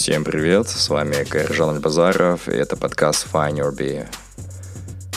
[0.00, 4.06] Всем привет, с вами Кайржан Альбазаров, и это подкаст Find Your Bee.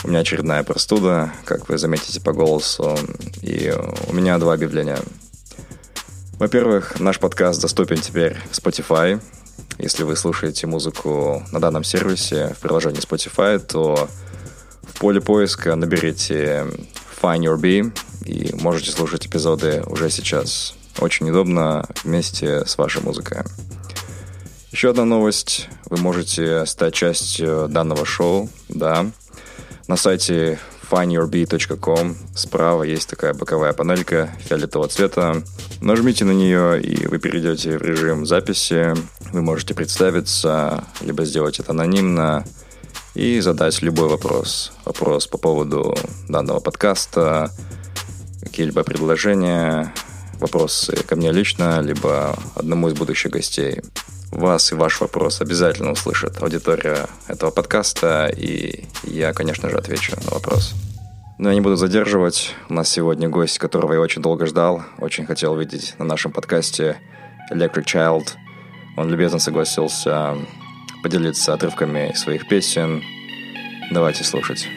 [0.04, 2.98] У меня очередная простуда, как вы заметите по голосу,
[3.42, 3.74] и
[4.10, 5.00] у меня два объявления.
[6.38, 9.22] Во-первых, наш подкаст доступен теперь в Spotify.
[9.78, 14.10] Если вы слушаете музыку на данном сервисе в приложении Spotify, то
[14.82, 16.68] в поле поиска наберите
[17.22, 20.76] Find Your Bee и можете слушать эпизоды уже сейчас.
[21.00, 23.44] Очень удобно вместе с вашей музыкой.
[24.74, 25.70] Еще одна новость.
[25.86, 29.06] Вы можете стать частью данного шоу, да.
[29.88, 35.44] На сайте findyourbee.com справа есть такая боковая панелька фиолетового цвета.
[35.80, 38.96] Нажмите на нее, и вы перейдете в режим записи.
[39.32, 42.44] Вы можете представиться, либо сделать это анонимно
[43.14, 44.74] и задать любой вопрос.
[44.86, 45.96] Вопрос по поводу
[46.28, 47.52] данного подкаста,
[48.42, 49.94] какие-либо предложения,
[50.40, 53.80] вопросы ко мне лично, либо одному из будущих гостей
[54.40, 60.32] вас и ваш вопрос обязательно услышит аудитория этого подкаста, и я, конечно же, отвечу на
[60.32, 60.74] вопрос.
[61.38, 62.56] Но я не буду задерживать.
[62.70, 66.98] У нас сегодня гость, которого я очень долго ждал, очень хотел видеть на нашем подкасте
[67.52, 68.30] Electric Child.
[68.98, 70.36] Он любезно согласился
[71.04, 73.04] поделиться отрывками своих песен.
[73.92, 74.68] Давайте слушать.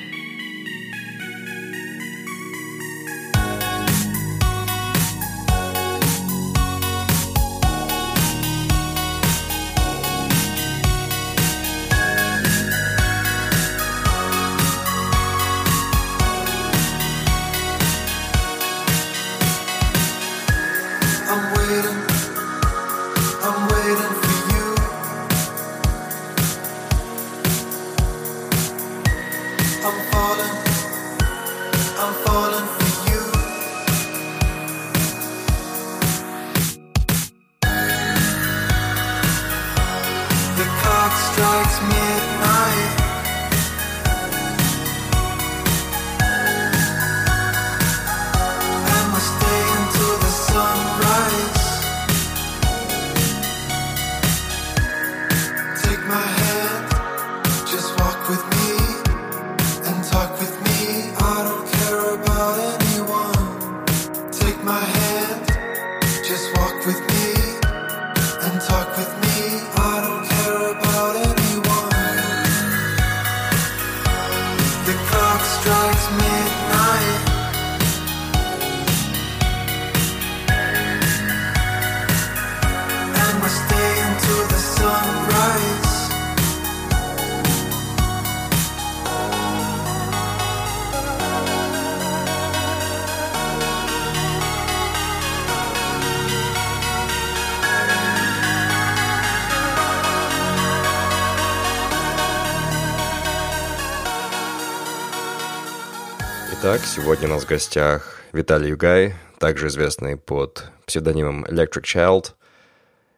[106.69, 112.33] Итак, сегодня у нас в гостях Виталий Югай, также известный под псевдонимом Electric Child.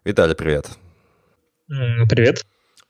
[0.05, 0.67] Виталий, привет.
[1.67, 2.45] Привет.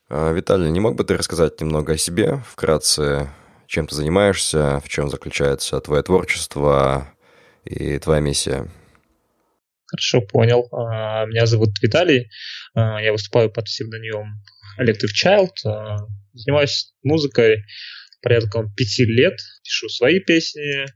[0.08, 3.28] А, Виталий, не мог бы ты рассказать немного о себе, вкратце,
[3.68, 7.06] чем ты занимаешься, в чем заключается твое творчество
[7.64, 8.66] и твоя миссия?
[9.86, 10.66] Хорошо, понял.
[10.72, 12.30] А, меня зовут Виталий,
[12.74, 14.42] а, я выступаю под псевдонимом
[14.80, 15.52] Electric Child,
[16.32, 17.64] занимаюсь музыкой
[18.20, 20.86] порядком пяти лет, пишу свои песни,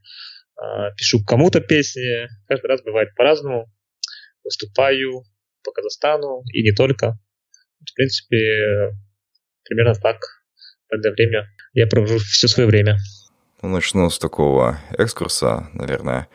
[0.57, 3.73] а, пишу кому-то песни, каждый раз бывает по-разному,
[4.45, 5.25] выступаю
[5.65, 7.19] по Казахстану и не только.
[7.81, 8.93] В принципе,
[9.65, 10.19] примерно так
[10.89, 12.99] в это время я провожу все свое время.
[13.63, 16.29] Ну, начну с такого экскурса, наверное.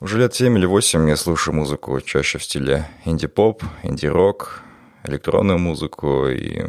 [0.00, 4.62] Уже лет 7 или 8 я слушаю музыку чаще в стиле инди-поп, инди-рок,
[5.04, 6.62] электронную музыку, и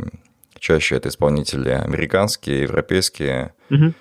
[0.63, 3.53] чаще это исполнители американские, европейские.
[3.69, 3.93] Угу.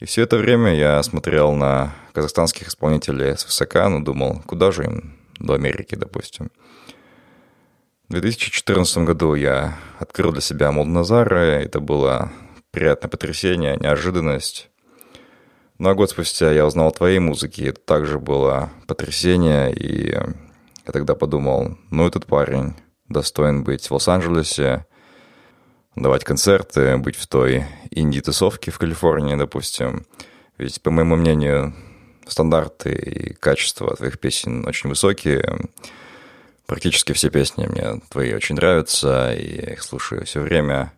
[0.00, 4.84] И все это время я смотрел на казахстанских исполнителей с высока, но думал, куда же
[4.84, 6.50] им до Америки, допустим.
[8.08, 12.30] В 2014 году я открыл для себя Молдназара, это было
[12.72, 14.68] приятное потрясение, неожиданность.
[15.78, 20.92] Ну а год спустя я узнал о твоей музыке, это также было потрясение, и я
[20.92, 22.74] тогда подумал, ну этот парень
[23.08, 24.84] достоин быть в Лос-Анджелесе,
[25.96, 30.06] давать концерты, быть в той инди-тусовке в Калифорнии, допустим.
[30.58, 31.74] Ведь, по моему мнению,
[32.26, 35.58] стандарты и качество твоих песен очень высокие.
[36.66, 40.92] Практически все песни мне твои очень нравятся, и я их слушаю все время.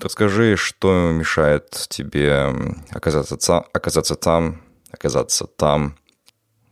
[0.00, 2.52] Расскажи, что мешает тебе
[2.90, 5.96] оказаться, там, оказаться там, оказаться там.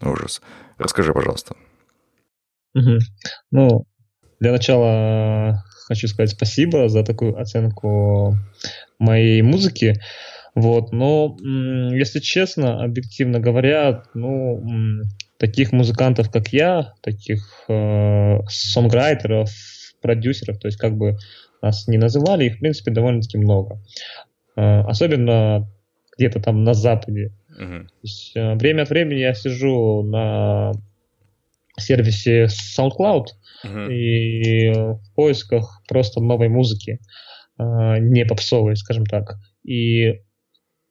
[0.00, 0.40] Ужас.
[0.78, 1.56] Расскажи, пожалуйста.
[2.74, 2.98] Угу.
[3.50, 3.86] Ну,
[4.38, 8.36] для начала хочу сказать спасибо за такую оценку
[8.98, 10.00] моей музыки.
[10.54, 11.36] Вот, но,
[11.92, 14.64] если честно, объективно говоря, ну,
[15.36, 19.50] таких музыкантов, как я, таких э, сонграйтеров,
[20.00, 21.18] продюсеров, то есть как бы
[21.60, 23.82] нас не называли, их, в принципе, довольно-таки много.
[24.56, 25.68] Э, особенно
[26.16, 27.32] где-то там на Западе.
[27.50, 27.82] Uh-huh.
[27.84, 30.72] То есть, э, время от времени я сижу на
[31.80, 33.26] сервисе SoundCloud
[33.64, 33.92] uh-huh.
[33.92, 37.00] и в поисках просто новой музыки,
[37.58, 39.36] э, не попсовой, скажем так.
[39.64, 40.20] И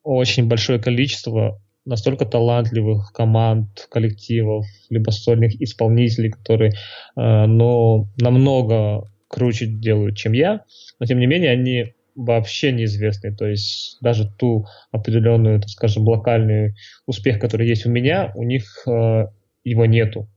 [0.04, 9.68] очень большое количество настолько талантливых команд, коллективов, либо сольных исполнителей, которые, э, ну, намного круче
[9.68, 10.62] делают, чем я,
[11.00, 13.36] но тем не менее они вообще неизвестны.
[13.36, 18.84] То есть даже ту определенную, так скажем, локальный успех, который есть у меня, у них
[18.88, 19.26] э,
[19.64, 20.30] его нету.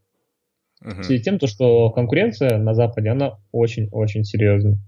[0.80, 4.78] В связи с тем, то, что конкуренция на Западе, она очень-очень серьезная.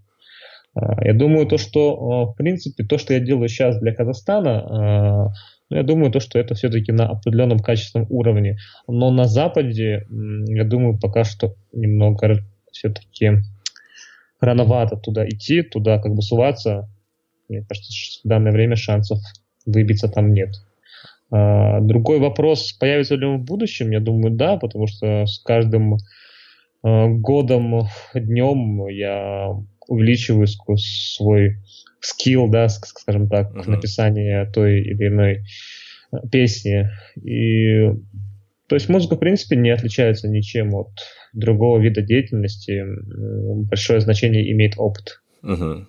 [0.78, 5.30] Uh, я думаю, то, что, uh, в принципе, то, что я делаю сейчас для Казахстана,
[5.30, 8.58] uh, я думаю, то, что это все-таки на определенном качественном уровне.
[8.86, 10.06] Но на Западе,
[10.46, 12.38] я думаю, пока что немного
[12.72, 13.38] все-таки
[14.40, 16.88] рановато туда идти, туда как бы суваться.
[17.48, 17.92] Мне кажется,
[18.24, 19.18] в данное время шансов
[19.66, 20.54] выбиться там нет.
[21.30, 25.96] А, другой вопрос, появится ли он в будущем, я думаю, да, потому что с каждым
[26.82, 29.48] а, годом, днем я
[29.86, 31.58] увеличиваю свой
[32.00, 33.68] скилл, да, скажем так, uh-huh.
[33.68, 35.42] написание той или иной
[36.10, 36.88] а, песни.
[37.22, 37.92] И
[38.68, 40.90] то есть музыка, в принципе, не отличается ничем от
[41.32, 42.84] другого вида деятельности.
[43.68, 45.20] Большое значение имеет опыт.
[45.42, 45.86] Угу.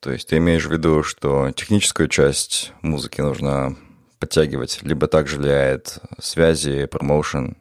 [0.00, 3.76] То есть ты имеешь в виду, что техническую часть музыки нужно
[4.18, 7.56] подтягивать, либо также влияет связи, промоушен?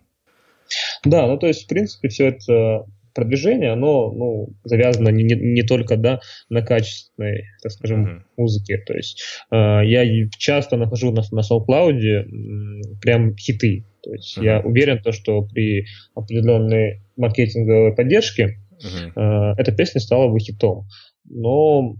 [1.03, 5.63] Да, ну то есть, в принципе, все это продвижение, оно ну, завязано не, не, не
[5.63, 6.19] только да,
[6.49, 8.21] на качественной, так скажем, mm-hmm.
[8.37, 8.77] музыке.
[8.85, 10.05] То есть э, я
[10.37, 13.85] часто нахожу на, на SoundCloud прям хиты.
[14.01, 14.43] То есть uh-huh.
[14.43, 19.53] я уверен, то, что при определенной маркетинговой поддержке uh-huh.
[19.55, 20.87] э, эта песня стала бы хитом.
[21.25, 21.95] Но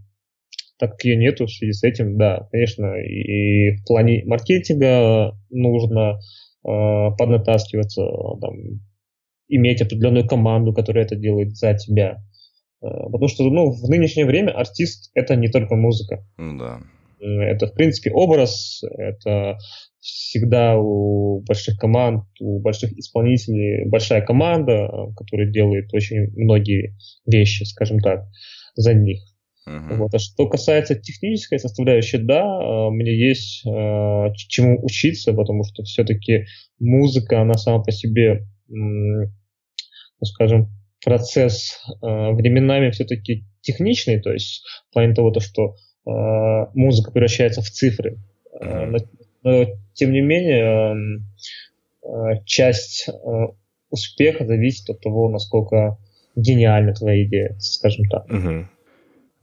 [0.84, 6.20] так как ее нету в связи с этим, да, конечно, и, в плане маркетинга нужно
[6.66, 8.06] э, поднатаскиваться,
[8.42, 8.82] там,
[9.48, 12.18] иметь определенную команду, которая это делает за тебя.
[12.82, 16.28] Э, потому что ну, в нынешнее время артист это не только музыка.
[16.38, 16.80] Ну да.
[17.22, 19.58] Э, это, в принципе, образ, это
[20.02, 28.00] всегда у больших команд, у больших исполнителей большая команда, которая делает очень многие вещи, скажем
[28.00, 28.26] так,
[28.76, 29.22] за них.
[29.68, 29.96] Uh-huh.
[29.98, 30.14] Вот.
[30.14, 32.44] А что касается технической составляющей, да,
[32.90, 33.70] мне есть э,
[34.36, 36.46] чему учиться, потому что все-таки
[36.80, 39.30] музыка, она сама по себе, ну,
[40.24, 40.70] скажем,
[41.04, 47.62] процесс э, временами все-таки техничный, то есть в плане того, то, что э, музыка превращается
[47.62, 48.20] в цифры.
[48.62, 49.00] Uh-huh.
[49.44, 51.22] Но, тем не менее,
[52.04, 53.12] э, часть э,
[53.90, 55.98] успеха зависит от того, насколько
[56.36, 58.26] гениальна твоя идея, скажем так.
[58.26, 58.68] Угу.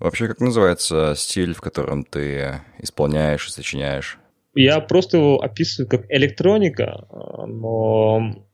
[0.00, 4.18] Вообще, как называется стиль, в котором ты исполняешь и сочиняешь?
[4.54, 7.06] Я просто его описываю как электроника,
[7.46, 8.46] но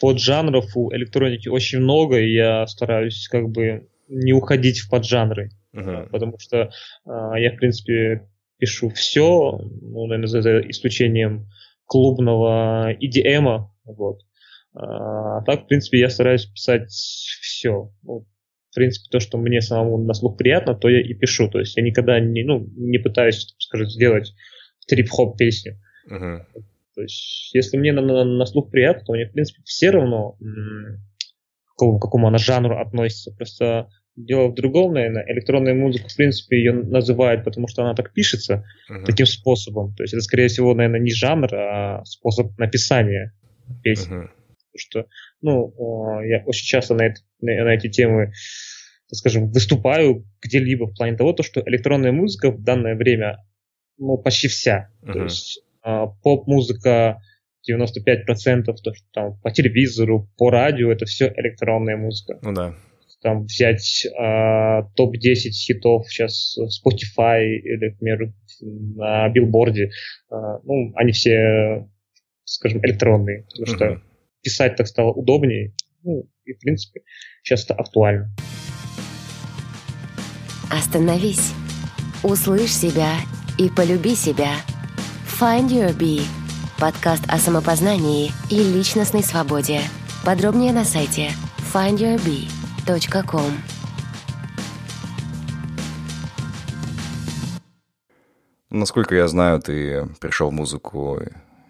[0.00, 5.50] поджанров у электроники очень много, и я стараюсь как бы не уходить в поджанры.
[5.74, 6.08] Uh-huh.
[6.10, 6.70] Потому что
[7.06, 11.48] я, в принципе, пишу все, ну, наверное, за, за исключением
[11.86, 13.66] клубного EDM.
[13.84, 14.20] Вот.
[14.74, 17.90] А, так, в принципе, я стараюсь писать все.
[18.02, 18.26] Ну,
[18.72, 21.48] в принципе, то, что мне самому на слух приятно, то я и пишу.
[21.50, 24.32] То есть я никогда не, ну, не пытаюсь, скажем, сделать
[24.88, 25.78] трип-хоп песню.
[26.10, 26.40] Uh-huh.
[26.94, 30.38] То есть, если мне на, на, на слух приятно, то мне, в принципе, все равно,
[30.40, 33.30] к какому, к какому она жанру относится.
[33.36, 35.24] Просто дело в другом, наверное.
[35.28, 39.04] Электронная музыка, в принципе, ее называют, потому что она так пишется, uh-huh.
[39.04, 39.94] таким способом.
[39.94, 43.34] То есть, это, скорее всего, наверное, не жанр, а способ написания
[43.82, 44.12] песен.
[44.14, 44.28] Uh-huh.
[44.72, 45.06] Потому что,
[45.40, 48.32] ну, я очень часто на, это, на эти темы
[49.12, 53.44] скажем, выступаю где-либо в плане того, то, что электронная музыка в данное время,
[53.98, 54.90] ну, почти вся.
[55.02, 55.12] Uh-huh.
[55.12, 57.20] То есть а, поп-музыка
[57.70, 62.38] 95%, то, что там по телевизору, по радио, это все электронная музыка.
[62.42, 62.74] Ну да.
[63.20, 69.90] Там взять а, топ-10 хитов сейчас Spotify или, к примеру, на билборде,
[70.30, 71.88] а, ну, они все,
[72.44, 73.76] скажем, электронные, потому uh-huh.
[73.76, 74.02] что
[74.42, 75.72] писать так стало удобнее,
[76.02, 77.02] ну, и, в принципе,
[77.42, 78.30] сейчас это актуально.
[80.70, 81.52] Остановись,
[82.22, 83.16] услышь себя
[83.58, 84.52] и полюби себя.
[85.40, 86.22] Find Your Bee–
[86.82, 89.82] подкаст о самопознании и личностной свободе.
[90.26, 91.30] Подробнее на сайте
[91.72, 93.52] findyourbee.com.
[98.70, 101.20] Насколько я знаю, ты пришел в музыку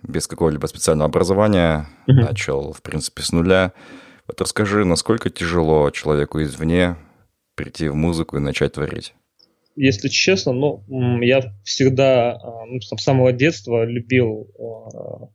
[0.03, 2.15] без какого-либо специального образования, mm-hmm.
[2.15, 3.73] начал, в принципе, с нуля.
[4.27, 6.97] Вот расскажи, насколько тяжело человеку извне
[7.55, 9.15] прийти в музыку и начать творить?
[9.75, 10.85] Если честно, ну,
[11.23, 15.29] я всегда а, ну, с самого детства любил а,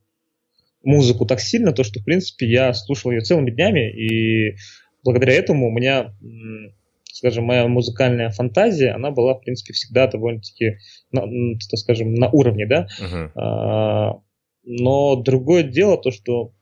[0.84, 4.56] музыку так сильно, то что, в принципе, я слушал ее целыми днями, и
[5.02, 6.14] благодаря этому у меня,
[7.12, 10.78] скажем, моя музыкальная фантазия, она была, в принципе, всегда довольно-таки,
[11.10, 12.86] ну, скажем, на уровне, да.
[13.00, 14.20] Uh-huh.
[14.70, 16.52] Но другое дело то, что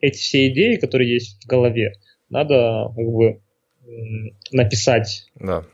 [0.00, 1.92] эти все идеи, которые есть в голове,
[2.28, 3.40] надо как бы
[4.50, 5.26] написать.
[5.36, 5.64] Да.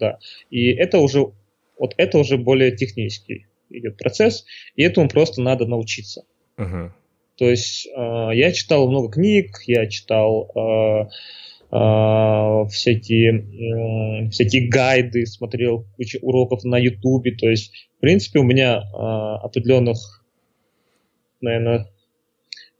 [0.00, 0.18] Да.
[0.50, 1.32] И это уже,
[1.78, 6.24] вот это уже более технический идет процесс, и этому просто надо научиться.
[6.58, 6.92] Угу.
[7.36, 11.08] То есть э, я читал много книг, я читал э,
[11.70, 17.32] э, всякие, э, всякие гайды, смотрел кучу уроков на Ютубе.
[17.32, 20.23] То есть, в принципе, у меня э, определенных,
[21.40, 21.88] наверное,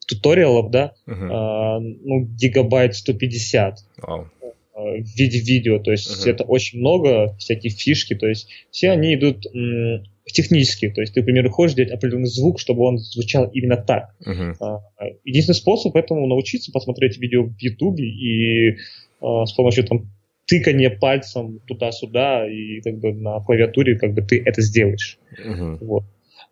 [0.06, 1.78] туториалов, да, uh-huh.
[1.78, 3.78] э, ну, гигабайт 150.
[4.02, 4.26] Wow
[4.74, 6.30] в виде видео, то есть uh-huh.
[6.30, 11.20] это очень много всяких фишки, то есть все они идут м, технически, то есть ты,
[11.20, 14.14] например, хочешь делать определенный звук, чтобы он звучал именно так.
[14.26, 14.54] Uh-huh.
[14.60, 14.80] А,
[15.24, 18.76] единственный способ этому научиться, посмотреть видео в Ютубе и
[19.20, 20.10] а, с помощью там
[20.46, 25.18] тыкания пальцем туда-сюда и как бы на клавиатуре как бы ты это сделаешь.
[25.38, 25.78] Uh-huh.
[25.80, 26.04] Вот.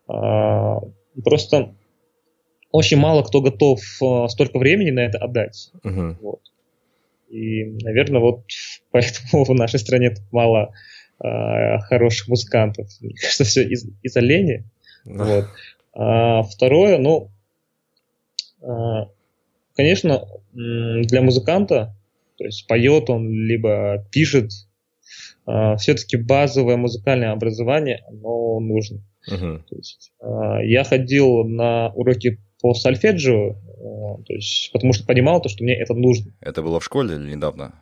[0.07, 0.79] А,
[1.23, 1.75] просто
[2.73, 5.71] очень мало кто готов а, столько времени на это отдать.
[5.83, 6.17] Uh-huh.
[6.19, 6.41] Вот.
[7.29, 8.45] И, наверное, вот
[8.91, 10.73] поэтому в нашей стране мало
[11.23, 12.89] э, хороших музыкантов.
[13.01, 14.65] Мне кажется, все из- из-за лени.
[15.05, 15.23] Да.
[15.23, 15.45] Вот.
[15.93, 17.29] А, второе, ну,
[18.61, 19.05] э,
[19.75, 21.95] конечно, для музыканта,
[22.37, 24.49] то есть поет он, либо пишет,
[25.45, 29.03] э, все-таки базовое музыкальное образование, оно нужно.
[29.29, 29.61] Uh-huh.
[29.69, 33.57] То есть, э, я ходил на уроки по сольфеджио,
[34.25, 36.31] то есть, потому что понимал то, что мне это нужно.
[36.39, 37.73] Это было в школе или недавно?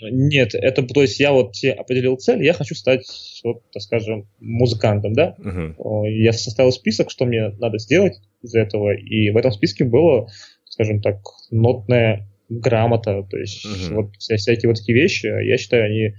[0.00, 3.04] Нет, это, то есть я вот себе определил цель, я хочу стать,
[3.44, 5.36] вот, так скажем, музыкантом, да.
[5.38, 6.08] Uh-huh.
[6.08, 10.28] Я составил список, что мне надо сделать из этого, и в этом списке было,
[10.64, 11.20] скажем так,
[11.50, 13.94] нотная грамота, то есть uh-huh.
[13.96, 16.14] вот всякие вот такие вещи, я считаю, они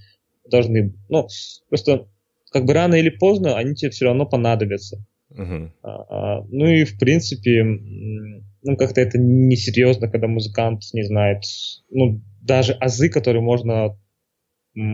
[0.45, 1.27] должны, ну,
[1.69, 2.07] просто
[2.51, 5.03] как бы рано или поздно они тебе все равно понадобятся.
[5.31, 5.71] Uh-huh.
[5.83, 11.43] А, ну и в принципе, ну как-то это несерьезно, когда музыкант не знает,
[11.89, 13.97] ну даже азы, которые можно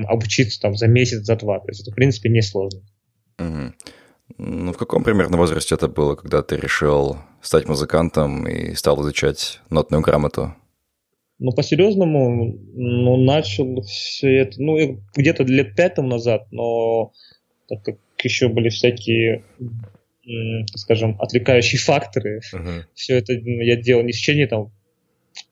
[0.07, 1.59] обучиться там за месяц, за два.
[1.59, 2.81] То есть это в принципе несложно.
[3.37, 3.73] Uh-huh.
[4.37, 9.61] Ну в каком примерно возрасте это было, когда ты решил стать музыкантом и стал изучать
[9.69, 10.53] нотную грамоту?
[11.37, 17.11] Ну, по-серьезному, ну, начал все это, ну, где-то лет пять тому назад, но
[17.67, 19.43] так как еще были всякие
[20.75, 22.41] скажем, отвлекающие факторы.
[22.53, 22.83] Uh-huh.
[22.93, 24.71] Все это я делал не в течение, там,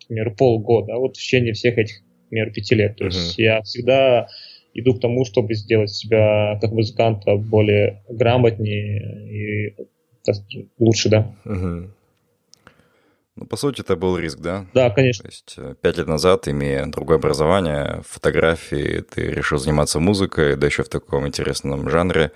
[0.04, 2.98] например, полгода, а вот в течение всех этих, например, пяти лет.
[2.98, 3.08] То uh-huh.
[3.08, 4.28] есть я всегда
[4.74, 9.76] иду к тому, чтобы сделать себя как музыканта более грамотнее и
[10.80, 11.36] лучше, да.
[11.46, 11.90] Uh-huh.
[13.36, 14.68] Ну, по сути, это был риск, да?
[14.76, 15.24] Да, конечно.
[15.24, 20.68] То есть э, пять лет назад, имея другое образование, фотографии, ты решил заниматься музыкой, да
[20.68, 22.32] еще в таком интересном жанре.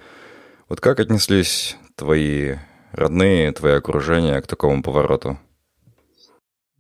[0.70, 2.54] Вот как отнеслись твои
[2.94, 5.38] родные, твое окружение к такому повороту?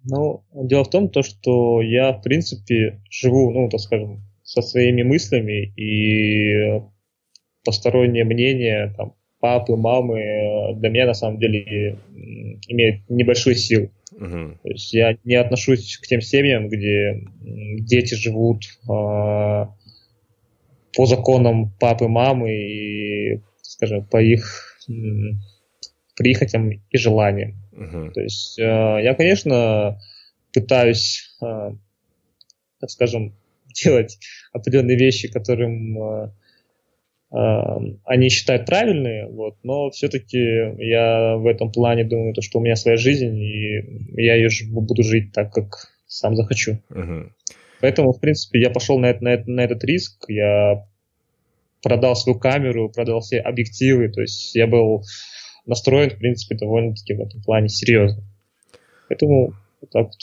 [0.06, 5.04] Ну, дело в том, то, что я, в принципе, живу, ну, так скажем, со своими
[5.04, 6.82] мыслями, и
[7.66, 12.00] постороннее мнение, там, папы, мамы для меня на самом деле
[12.68, 13.90] имеют небольшую силу.
[14.14, 14.58] Uh-huh.
[14.64, 17.26] То есть я не отношусь к тем семьям, где
[17.82, 19.76] дети живут э, по
[21.06, 24.77] законам папы, мамы и, скажем, по их э,
[26.16, 27.56] прихотям и желаниям.
[27.74, 28.12] Uh-huh.
[28.12, 30.00] То есть э, я, конечно,
[30.54, 31.72] пытаюсь, э,
[32.80, 33.36] так скажем,
[33.84, 34.18] делать
[34.52, 36.32] определенные вещи, которым э,
[37.30, 40.40] Эм, они считают правильные, вот, но все-таки
[40.78, 43.84] я в этом плане думаю, то, что у меня своя жизнь, и
[44.16, 46.80] я ее буду жить так, как сам захочу.
[46.90, 47.30] Uh-huh.
[47.82, 50.88] Поэтому, в принципе, я пошел на, это, на, это, на этот риск, я
[51.82, 55.04] продал свою камеру, продал все объективы, то есть я был
[55.66, 58.24] настроен, в принципе, довольно-таки в этом плане серьезно.
[59.10, 60.16] Поэтому вот так вот.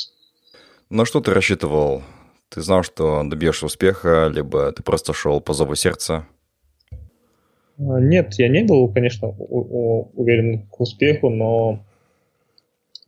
[0.90, 2.02] На что ты рассчитывал?
[2.48, 6.26] Ты знал, что добьешься успеха, либо ты просто шел по зову сердца?
[7.78, 11.84] А, нет, я не был, конечно, уверен к успеху, но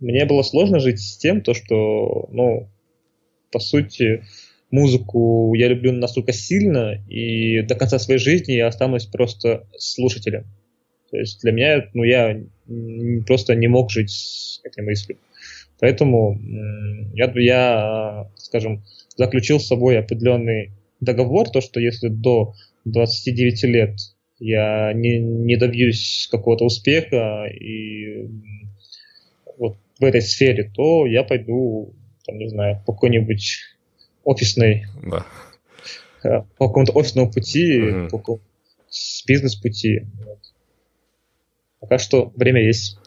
[0.01, 2.69] мне было сложно жить с тем, то, что, ну,
[3.53, 4.25] по сути,
[4.71, 10.45] музыку я люблю настолько сильно, и до конца своей жизни я останусь просто слушателем.
[11.11, 12.41] То есть для меня, ну, я
[13.27, 15.19] просто не мог жить с этой мыслью.
[15.79, 16.39] Поэтому
[17.15, 18.83] я, я, скажем,
[19.17, 22.55] заключил с собой определенный договор, то, что если до
[22.85, 23.97] 29 лет
[24.39, 28.29] я не, не добьюсь какого-то успеха и
[29.59, 31.95] вот в этой сфере, то я пойду,
[32.27, 33.76] там, не знаю, по какой-нибудь
[34.27, 35.25] офисной, да.
[36.23, 38.09] Э, по какому-то офисному пути, угу.
[38.11, 38.41] по какому
[39.27, 40.07] бизнес-пути.
[40.25, 40.39] Вот.
[41.81, 42.99] Пока что время есть.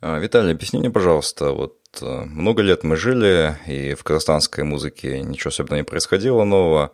[0.00, 5.20] А, Виталий, объясни мне, пожалуйста, вот э, много лет мы жили, и в казахстанской музыке
[5.20, 6.92] ничего особенного не происходило нового.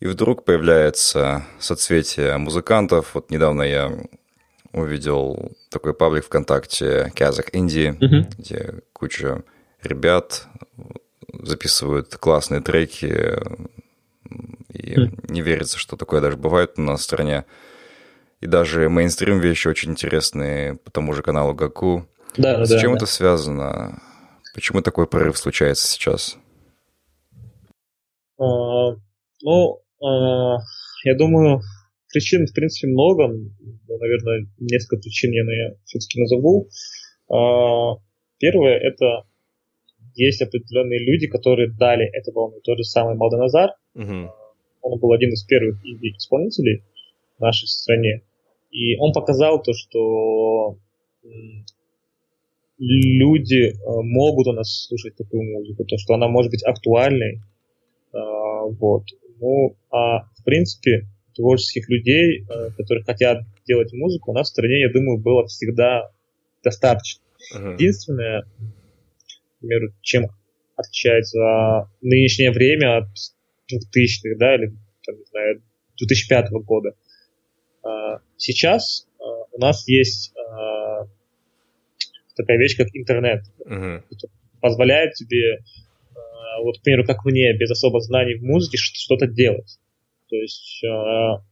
[0.00, 3.14] И вдруг появляется соцветие музыкантов.
[3.14, 3.90] Вот недавно я
[4.72, 8.32] увидел такой паблик ВКонтакте Казах Индии, uh-huh.
[8.38, 9.42] где куча
[9.82, 10.46] ребят
[11.32, 13.36] записывают классные треки,
[14.72, 15.32] и uh-huh.
[15.32, 17.44] не верится, что такое даже бывает у нас в стране.
[18.40, 22.06] И даже мейнстрим вещи очень интересные по тому же каналу Гаку.
[22.36, 22.98] Да, С да, чем да.
[22.98, 24.00] это связано?
[24.54, 26.36] Почему такой прорыв случается сейчас?
[28.40, 28.96] Uh,
[29.42, 30.58] ну, а,
[31.04, 31.60] я думаю,
[32.12, 33.28] причин, в принципе, много.
[33.28, 36.68] Ну, наверное, несколько причин я все-таки назову.
[37.30, 37.96] А,
[38.38, 39.27] первое– это
[40.18, 42.60] есть определенные люди, которые дали эту волну.
[42.62, 43.70] Тот же самый Малданазар.
[43.94, 44.32] Угу.
[44.82, 46.82] Он был один из первых исполнителей
[47.38, 48.22] в нашей стране.
[48.70, 50.76] И он показал то, что
[52.78, 57.40] люди могут у нас слушать такую музыку, то, что она может быть актуальной.
[58.12, 59.04] Вот.
[59.40, 61.06] Ну, а в принципе,
[61.38, 66.10] творческих людей, э, которые хотят делать музыку, у нас в стране, я думаю, было всегда
[66.64, 67.22] достаточно.
[67.54, 67.74] Uh-huh.
[67.74, 68.44] Единственное,
[69.60, 70.28] например, чем
[70.76, 73.08] отличается нынешнее время от
[73.70, 74.72] 2000-х, да, или,
[75.04, 75.62] там, не знаю,
[75.98, 76.94] 2005 года.
[77.82, 81.06] А, сейчас а, у нас есть а,
[82.36, 84.02] такая вещь, как интернет, uh-huh.
[84.60, 85.58] позволяет тебе
[86.62, 89.78] вот, к примеру, как мне, без особо знаний в музыке, что-то делать.
[90.28, 90.82] То есть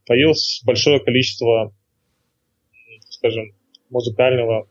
[0.05, 1.73] появилось большое количество,
[3.09, 3.53] скажем,
[3.89, 4.67] музыкального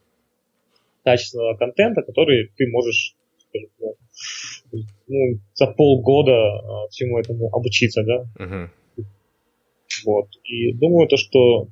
[1.04, 3.15] качественного контента, который ты можешь
[3.56, 3.96] скажем,
[4.72, 8.24] ну, ну, за полгода э, всему этому обучиться, да.
[8.38, 8.68] Uh-huh.
[10.04, 10.28] Вот.
[10.44, 11.68] И думаю, то, что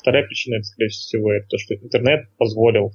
[0.00, 2.92] вторая причина, это, скорее всего, это то, что интернет позволил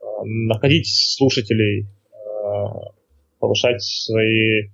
[0.00, 2.66] э, находить слушателей, э,
[3.38, 4.70] повышать свои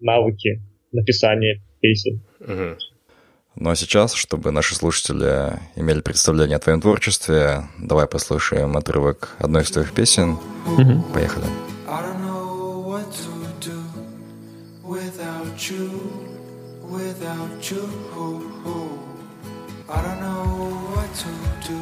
[0.00, 0.60] навыки
[0.92, 2.22] написания песен.
[2.40, 2.78] Угу.
[3.56, 9.62] Ну а сейчас, чтобы наши слушатели имели представление о твоем творчестве, давай послушаем отрывок одной
[9.62, 10.38] из твоих песен.
[10.66, 11.12] Угу.
[11.12, 11.46] Поехали.
[17.70, 17.88] You.
[19.88, 20.44] I don't know
[20.94, 21.30] what to
[21.68, 21.80] do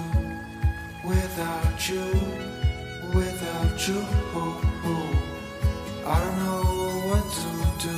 [1.04, 2.06] without you,
[3.14, 4.00] without you.
[6.04, 6.62] I don't know
[7.08, 7.48] what to
[7.86, 7.94] do.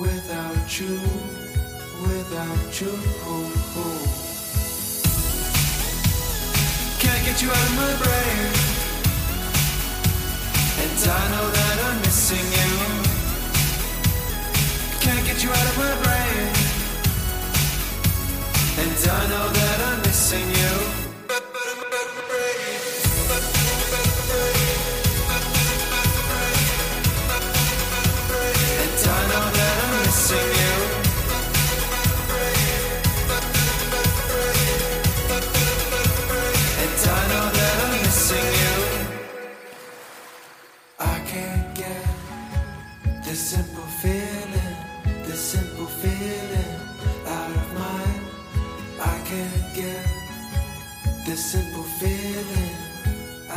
[0.00, 0.98] Without you,
[2.02, 2.92] without you,
[6.98, 8.52] can't get you out of my brain,
[10.82, 12.72] and I know that I'm missing you.
[15.00, 16.63] Can't get you out of my brain,
[18.96, 21.03] and I know that I'm missing you.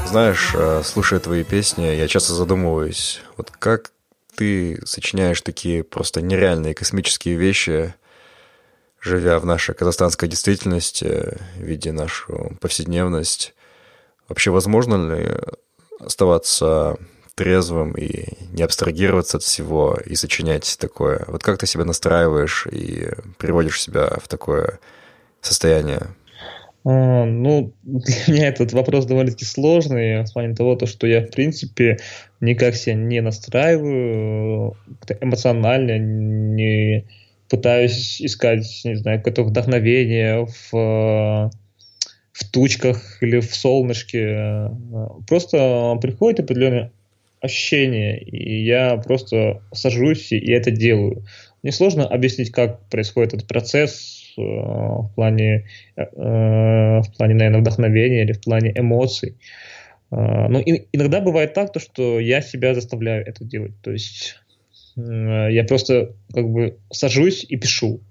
[0.08, 3.92] Знаешь, э, слушая твои песни, я часто задумываюсь, вот как
[4.36, 7.94] ты сочиняешь такие просто нереальные космические вещи,
[9.02, 13.54] живя в нашей казахстанской действительности, видя нашу повседневность.
[14.28, 15.36] Вообще возможно ли
[16.00, 16.98] оставаться
[17.36, 21.26] трезвым и не абстрагироваться от всего и сочинять такое?
[21.28, 24.80] Вот как ты себя настраиваешь и приводишь себя в такое
[25.42, 26.16] состояние?
[26.89, 31.32] А, ну, для меня этот вопрос довольно-таки сложный, в плане того, то, что я, в
[31.32, 31.97] принципе,
[32.39, 34.78] никак себя не настраиваю
[35.19, 37.06] эмоционально, не
[37.50, 41.52] пытаюсь искать, не знаю, какое-то вдохновение в
[42.32, 44.69] в тучках или в солнышке.
[45.28, 46.91] Просто приходит определенное
[47.41, 51.26] ощущение, и я просто сажусь и это делаю.
[51.63, 58.23] Мне сложно объяснить, как происходит этот процесс э, в плане, э, в плане, наверное, вдохновения
[58.23, 59.36] или в плане эмоций.
[60.12, 63.73] Э, но иногда бывает так, то, что я себя заставляю это делать.
[63.82, 64.36] То есть
[65.00, 68.02] я просто как бы сажусь и пишу.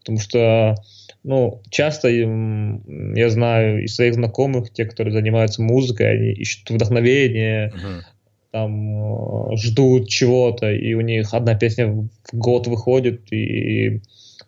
[0.00, 0.74] Потому что
[1.24, 8.00] ну, часто я знаю из своих знакомых, те, которые занимаются музыкой, они ищут вдохновение, uh-huh.
[8.50, 14.00] там ждут чего-то, и у них одна песня в год выходит, и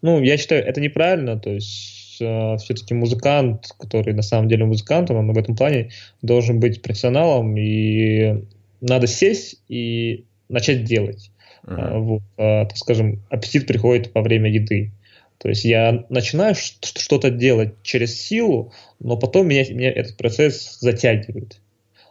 [0.05, 5.17] ну, я считаю, это неправильно, то есть э, все-таки музыкант, который на самом деле музыкантом,
[5.17, 8.45] он в этом плане должен быть профессионалом, и
[8.83, 11.31] надо сесть и начать делать.
[11.65, 12.01] Uh-huh.
[12.01, 14.93] Вот, э, так скажем, аппетит приходит во время еды.
[15.39, 21.63] То есть я начинаю что-то делать через силу, но потом меня, меня этот процесс затягивает.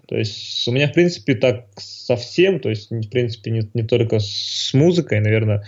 [0.07, 4.17] То есть у меня, в принципе, так совсем, то есть, в принципе, не, не только
[4.17, 5.63] с музыкой, наверное,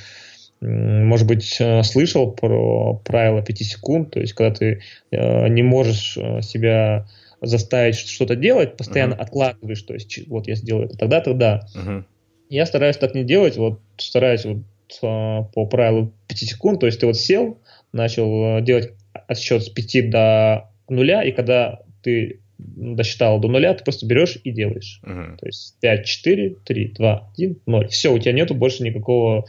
[0.61, 6.17] может быть, э, слышал про правило 5 секунд, то есть, когда ты э, не можешь
[6.17, 7.07] э, себя
[7.41, 9.21] заставить что-то делать, постоянно uh-huh.
[9.21, 11.67] откладываешь, то есть, вот я сделаю это тогда, тогда.
[11.75, 12.03] Uh-huh.
[12.49, 14.57] Я стараюсь так не делать, вот стараюсь вот
[15.01, 17.59] по правилу 5 секунд, то есть ты вот сел,
[17.91, 18.93] начал делать
[19.27, 24.51] отсчет с 5 до нуля, и когда ты досчитал до нуля, ты просто берешь и
[24.51, 25.01] делаешь.
[25.03, 25.37] Uh-huh.
[25.37, 27.87] То есть 5, 4, 3, 2, 1, 0.
[27.89, 29.45] Все, у тебя нету больше никакого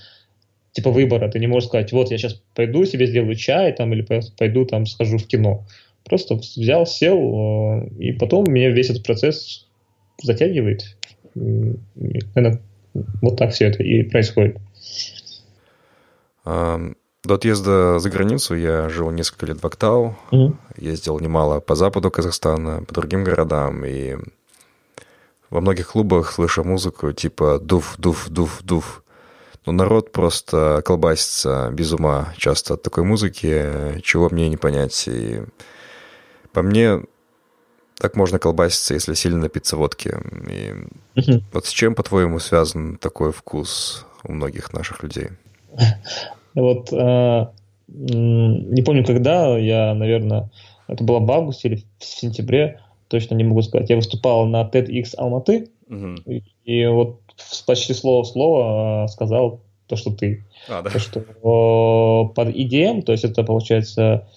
[0.77, 1.31] типа выбора.
[1.31, 4.85] Ты не можешь сказать, вот я сейчас пойду себе сделаю чай там или пойду там
[4.85, 5.65] схожу в кино.
[6.05, 9.67] Просто взял, сел, э, и потом меня весь этот процесс
[10.23, 10.97] затягивает.
[11.35, 12.61] Наверное,
[13.23, 14.59] вот так все это и происходит.
[16.45, 20.55] До отъезда за границу я жил несколько лет в Актау, mm-hmm.
[20.77, 24.17] ездил немало по западу Казахстана, по другим городам, и
[25.51, 29.03] во многих клубах слышу музыку типа дуф, дуф, дуф, дуф.
[29.67, 35.09] Но народ просто колбасится без ума часто от такой музыки, чего мне не понять.
[35.09, 35.41] И
[36.53, 37.03] по мне,
[37.99, 40.15] так можно колбаситься, если сильно напиться водки.
[40.49, 41.43] И mm-hmm.
[41.53, 45.31] вот с чем, по-твоему, связан такой вкус у многих наших людей?
[46.55, 47.47] Вот э,
[47.89, 50.51] не помню, когда, я, наверное,
[50.89, 53.91] это было в августе или в сентябре, точно не могу сказать.
[53.91, 56.15] Я выступал на TEDx Алматы, угу.
[56.27, 57.21] и, и вот
[57.67, 60.45] почти слово в слово э, сказал то, что ты.
[60.69, 60.91] А, да.
[60.91, 64.29] То, что э, под EDM, то есть это получается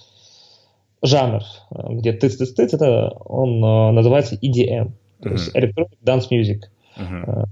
[1.02, 6.64] жанр, где тыц-тыц-тыц, это он э, называется EDM, то uh есть Electronic Dance Music.
[6.98, 7.46] uh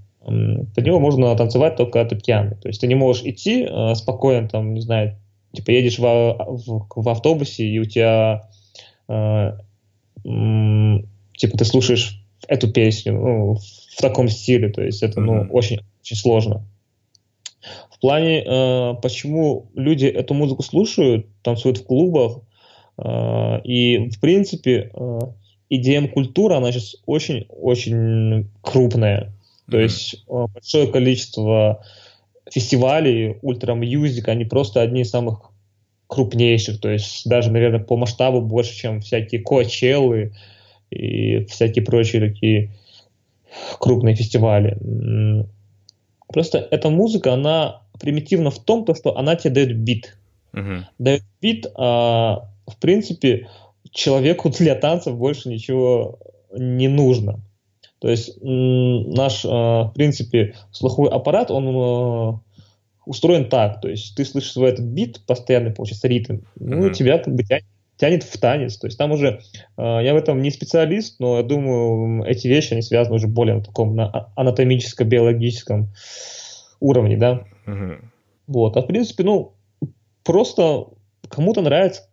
[0.76, 2.58] под него можно танцевать только от пьяный.
[2.58, 5.18] То есть ты не можешь идти э, спокойно, там, не знаю,
[5.54, 8.50] типа едешь в, в, в автобусе, и у тебя
[9.08, 9.52] э,
[10.26, 10.98] э,
[11.38, 13.58] типа ты слушаешь эту песню ну,
[13.98, 14.70] в таком стиле.
[14.70, 16.64] То есть это ну, очень, очень сложно.
[17.92, 22.42] В плане, э, почему люди эту музыку слушают, танцуют в клубах,
[23.00, 25.20] э, и в принципе э,
[25.72, 29.34] EDM-культура, она сейчас очень-очень крупная.
[29.70, 31.84] То есть э, большое количество
[32.52, 35.52] фестивалей Ultra Music, они просто одни из самых
[36.06, 40.34] крупнейших, то есть даже, наверное, по масштабу больше, чем всякие Коачеллы
[40.92, 42.72] и всякие прочие такие
[43.80, 44.78] крупные фестивали.
[46.28, 50.18] Просто эта музыка, она примитивна в том, то, что она тебе дает бит.
[50.54, 50.84] Uh-huh.
[51.00, 53.48] Дает бит, а в принципе
[53.92, 56.20] человеку для танцев больше ничего
[56.56, 57.42] не нужно.
[58.00, 62.40] То есть наш, э, в принципе, слуховой аппарат, он э,
[63.08, 66.94] устроен так, то есть ты слышишь свой этот бит, постоянный, получается, ритм, ну, mm-hmm.
[66.94, 67.66] тебя как бы тянет,
[67.98, 68.78] тянет в танец.
[68.78, 69.42] То есть там уже,
[69.78, 73.56] э, я в этом не специалист, но я думаю, эти вещи, они связаны уже более
[73.56, 75.88] на таком на анатомическо-биологическом
[76.80, 77.44] уровней, да.
[77.66, 77.98] Uh-huh.
[78.48, 79.56] Вот, а в принципе, ну,
[80.24, 80.86] просто
[81.28, 82.04] кому-то нравится,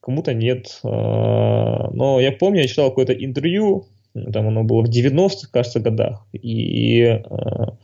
[0.00, 0.80] кому-то нет.
[0.84, 6.26] А, но я помню, я читал какое-то интервью, там оно было в 90-х, кажется, годах,
[6.32, 7.76] и а,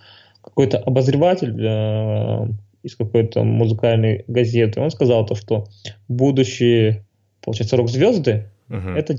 [0.43, 2.49] какой-то обозреватель а,
[2.83, 5.67] из какой-то музыкальной газеты, он сказал то, что
[6.09, 7.06] будущие,
[7.47, 8.95] получается, рок-звезды uh-huh.
[8.95, 9.17] это,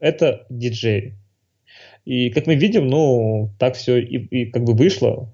[0.00, 1.14] это диджеи.
[2.04, 5.32] И как мы видим, ну, так все и, и как бы вышло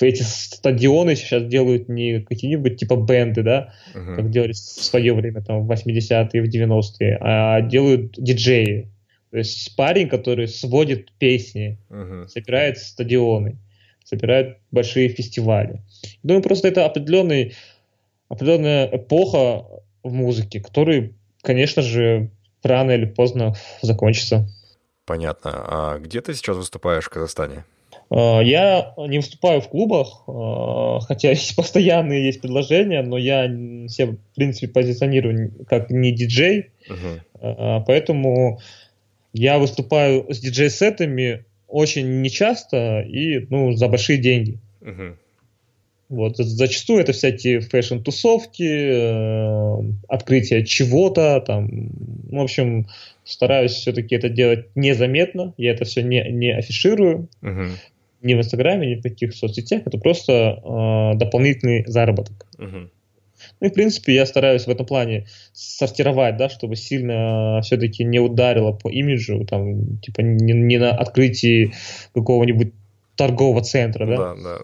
[0.00, 4.16] эти стадионы сейчас делают не какие-нибудь типа бенды, да, uh-huh.
[4.16, 8.90] как делали в свое время, там, в 80-е, в 90-е, а делают диджеи.
[9.30, 12.28] То есть парень, который сводит песни, uh-huh.
[12.28, 13.58] собирает стадионы,
[14.04, 15.80] собирает большие фестивали.
[16.22, 17.54] Думаю, просто это определенный,
[18.28, 19.64] определенная эпоха
[20.02, 22.30] в музыке, которая, конечно же,
[22.62, 24.48] рано или поздно закончится.
[25.04, 25.50] Понятно.
[25.54, 27.64] А где ты сейчас выступаешь в Казахстане?
[28.10, 33.46] Э, я не выступаю в клубах, э, хотя постоянные есть предложения, но я
[33.88, 37.84] себя, в принципе, позиционирую как не диджей, uh-huh.
[37.86, 38.60] поэтому
[39.32, 44.60] я выступаю с диджей-сетами очень нечасто и ну, за большие деньги.
[44.82, 45.16] Uh-huh.
[46.12, 48.66] Вот, зачастую это всякие фэшн-тусовки,
[50.08, 51.88] открытие чего-то, там,
[52.30, 52.86] в общем,
[53.24, 57.28] стараюсь все-таки это делать незаметно, я это все не, не афиширую.
[57.42, 57.70] Uh-huh
[58.24, 59.82] ни в Инстаграме, ни в каких соцсетях.
[59.84, 62.46] Это просто э, дополнительный заработок.
[62.56, 62.88] Uh-huh.
[63.60, 68.20] Ну и, в принципе, я стараюсь в этом плане сортировать, да, чтобы сильно все-таки не
[68.20, 71.72] ударило по имиджу, там, типа, не, не на открытии
[72.14, 72.72] какого-нибудь
[73.16, 74.16] торгового центра, да.
[74.16, 74.58] Да, да.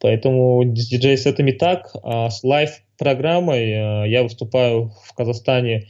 [0.00, 5.88] Поэтому с диджей-сетами так, а с лайв-программой э, я выступаю в Казахстане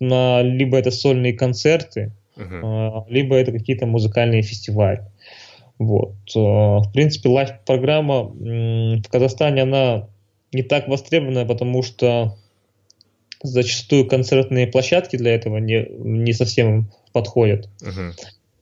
[0.00, 3.04] на либо это сольные концерты, uh-huh.
[3.08, 5.04] либо это какие-то музыкальные фестивали.
[5.78, 6.14] Вот.
[6.36, 10.08] А, в принципе, лайв-программа в Казахстане, она
[10.52, 12.36] не так востребованная, потому что
[13.42, 17.68] зачастую концертные площадки для этого не, не совсем подходят.
[17.82, 18.12] Uh-huh.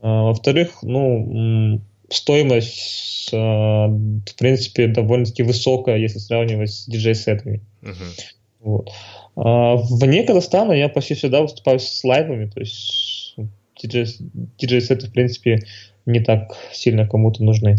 [0.01, 7.61] Во-вторых, ну, стоимость, в принципе, довольно-таки высокая, если сравнивать с диджей-сетами.
[7.83, 8.21] Uh-huh.
[8.61, 8.90] Вот.
[9.35, 13.37] Вне Казахстана я почти всегда выступаю с лайвами, то есть
[13.83, 15.66] диджей-сеты, в принципе,
[16.07, 17.77] не так сильно кому-то нужны.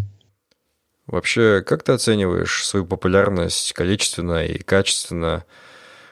[1.07, 5.45] Вообще, как ты оцениваешь свою популярность количественно и качественно?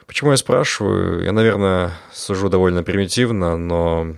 [0.07, 1.23] Почему я спрашиваю?
[1.25, 4.15] Я, наверное, сужу довольно примитивно, но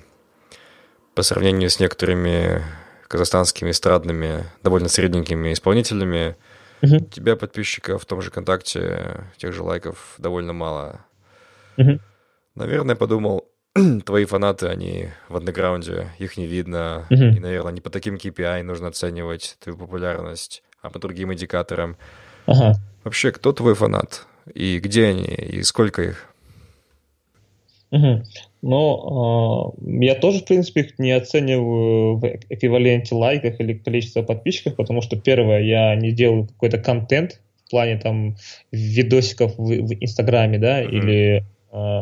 [1.16, 2.62] по сравнению с некоторыми
[3.08, 6.36] казахстанскими эстрадными, довольно средненькими исполнителями,
[6.82, 7.10] uh-huh.
[7.10, 11.02] тебя подписчиков в том же ВКонтакте, тех же лайков довольно мало.
[11.78, 12.00] Uh-huh.
[12.56, 13.50] Наверное, подумал,
[14.06, 17.36] твои фанаты, они в андеграунде, их не видно, mm-hmm.
[17.36, 21.98] и, наверное, не по таким KPI нужно оценивать твою популярность, а по другим индикаторам.
[22.46, 22.80] Ага.
[23.04, 24.26] Вообще, кто твой фанат?
[24.54, 25.26] И где они?
[25.26, 26.26] И сколько их?
[27.92, 28.24] Угу.
[28.64, 34.76] Ну, э, я тоже, в принципе, их не оцениваю в эквиваленте лайков или количества подписчиков,
[34.76, 38.36] потому что, первое, я не делаю какой-то контент в плане там
[38.72, 42.02] видосиков в, в Инстаграме, да, mm или э,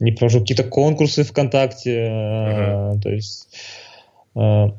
[0.00, 2.08] не провожу какие-то конкурсы ВКонтакте.
[2.08, 3.00] Uh-huh.
[3.00, 3.48] То есть
[4.34, 4.70] э,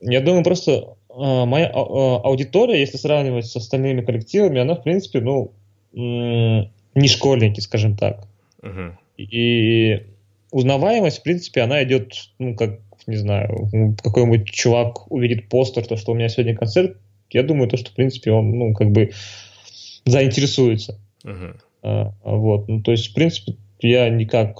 [0.00, 5.52] я думаю, просто э, моя аудитория, если сравнивать с остальными коллективами, она, в принципе, ну,
[5.92, 8.26] не школьники, скажем так.
[8.62, 8.92] Uh-huh.
[9.24, 10.06] И
[10.50, 13.68] узнаваемость, в принципе, она идет, ну, как, не знаю,
[14.02, 16.96] какой-нибудь чувак увидит постер, то, что у меня сегодня концерт,
[17.30, 19.10] я думаю, то, что, в принципе, он, ну, как бы
[20.04, 20.98] заинтересуется.
[21.24, 21.56] Uh-huh.
[21.82, 24.56] А, вот, ну, то есть, в принципе, я никак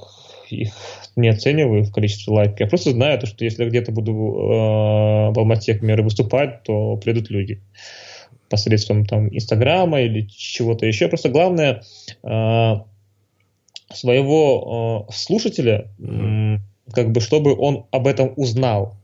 [0.51, 0.73] их
[1.16, 2.61] не оцениваю в количестве лайков.
[2.61, 4.14] Я просто знаю, то, что если где-то буду э,
[5.33, 7.61] в Алмате, к примеру, выступать, то придут люди
[8.49, 11.09] посредством там Инстаграма или чего-то еще.
[11.09, 11.83] Просто главное
[12.23, 12.75] э,
[13.92, 16.57] своего э, слушателя, э,
[16.92, 18.96] как бы, чтобы он об этом узнал.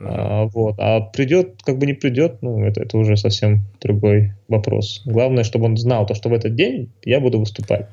[0.00, 0.74] А, вот.
[0.78, 5.02] А придет, как бы не придет, ну, это, это уже совсем другой вопрос.
[5.04, 7.88] Главное, чтобы он знал то, что в этот день я буду выступать.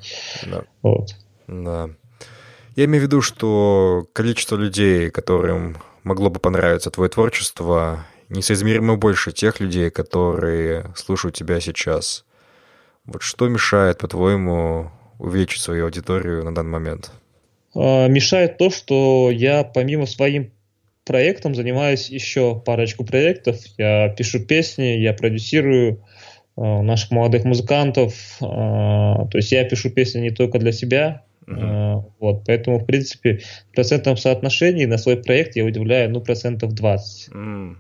[0.50, 0.64] Да.
[0.82, 1.16] Вот.
[1.48, 1.90] Да.
[2.76, 9.32] Я имею в виду, что количество людей, которым могло бы понравиться твое творчество, несоизмеримо больше
[9.32, 12.26] тех людей, которые слушают тебя сейчас.
[13.06, 14.92] Вот что мешает, по-твоему,
[15.22, 17.12] увеличить свою аудиторию на данный момент?
[17.76, 20.52] А, мешает то, что я помимо своим
[21.06, 23.58] проектом занимаюсь еще парочку проектов.
[23.78, 26.04] Я пишу песни, я продюсирую
[26.58, 28.14] а, наших молодых музыкантов.
[28.42, 32.04] А, то есть я пишу песни не только для себя, Uh-huh.
[32.20, 37.30] Вот, поэтому, в принципе, в процентном соотношении на свой проект я удивляю, ну, процентов 20.
[37.34, 37.76] Uh-huh.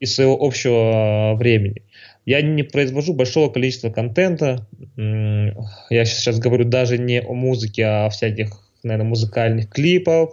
[0.00, 1.82] из своего общего времени.
[2.26, 4.66] Я не произвожу большого количества контента.
[4.96, 8.50] Я сейчас говорю даже не о музыке, а о всяких,
[8.82, 10.30] наверное, музыкальных клипах,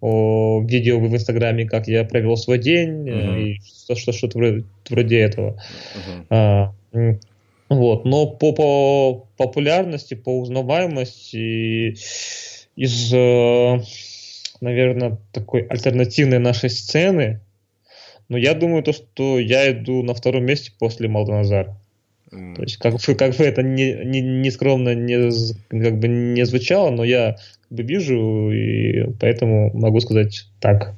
[0.00, 3.42] о видео в Инстаграме, как я провел свой день mm-hmm.
[3.42, 3.60] и
[3.94, 5.62] что-то, что-то вроде, вроде этого.
[5.94, 6.26] Mm-hmm.
[6.30, 6.74] А,
[7.70, 8.04] вот.
[8.04, 11.96] Но по, по популярности, по узнаваемости
[12.76, 13.80] из, э,
[14.60, 17.40] наверное, такой альтернативной нашей сцены,
[18.32, 21.76] но я думаю, то, что я иду на втором месте после Малданазара.
[22.32, 22.54] Mm.
[22.56, 25.30] То есть, как, как бы это не, не, не скромно не,
[25.68, 27.36] как бы не звучало, но я
[27.68, 30.94] как бы вижу, и поэтому могу сказать так.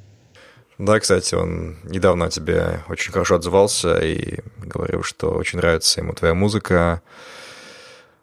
[0.78, 6.12] Да, кстати, он недавно о тебе очень хорошо отзывался и говорил, что очень нравится ему
[6.12, 7.02] твоя музыка.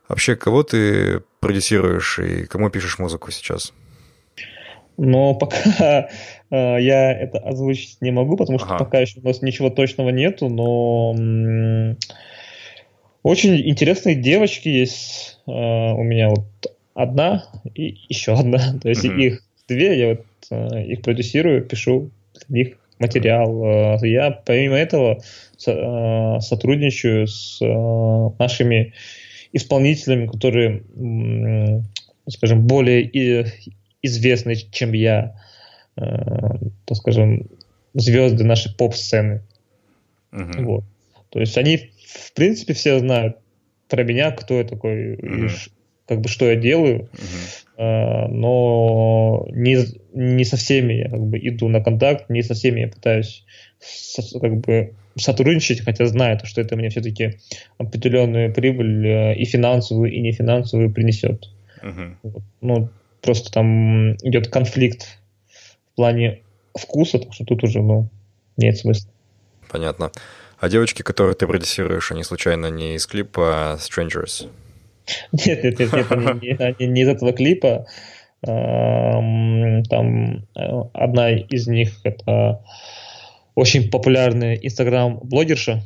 [0.07, 3.73] Вообще, кого ты продюсируешь и кому пишешь музыку сейчас?
[5.03, 6.09] Но пока
[6.51, 8.85] э, я это озвучить не могу, потому что ага.
[8.85, 11.15] пока еще у нас ничего точного нету, но
[13.23, 16.45] очень интересные девочки есть э, у меня вот
[16.93, 18.59] одна и еще одна.
[18.81, 19.19] То есть mm-hmm.
[19.19, 22.11] их две, я вот э, их продюсирую, пишу
[22.47, 23.97] для них материал.
[24.03, 25.19] Я помимо этого
[25.57, 27.59] со, сотрудничаю с
[28.37, 28.93] нашими
[29.51, 30.83] исполнителями, которые,
[32.27, 33.01] скажем, более
[34.01, 35.35] известны, чем я,
[35.97, 36.01] э,
[36.85, 37.47] так скажем,
[37.93, 39.41] звезды нашей поп-сцены.
[40.31, 40.63] Uh-huh.
[40.63, 40.83] Вот.
[41.29, 43.37] То есть они, в принципе, все знают
[43.89, 45.47] про меня, кто я такой, uh-huh.
[45.47, 45.49] и
[46.07, 47.09] как бы что я делаю,
[47.77, 48.27] uh-huh.
[48.29, 49.77] но не,
[50.13, 53.45] не со всеми я как бы иду на контакт, не со всеми я пытаюсь
[54.39, 57.39] как бы сотрудничать, хотя знаю, что это мне все-таки
[57.77, 61.49] определенную прибыль э, и финансовую, и нефинансовую принесет.
[61.81, 62.15] Uh-huh.
[62.23, 62.43] Вот.
[62.61, 62.89] Ну,
[63.21, 66.41] просто там идет конфликт в плане
[66.75, 68.09] вкуса, так что тут уже, ну,
[68.57, 69.11] нет смысла.
[69.69, 70.11] Понятно.
[70.59, 74.49] А девочки, которые ты продюсируешь, они случайно не из клипа Strangers?
[75.31, 77.87] Нет, нет, нет, нет они, не, они не из этого клипа.
[78.43, 79.83] Там
[80.55, 82.63] э, одна из них это
[83.55, 85.83] очень популярная инстаграм-блогерша.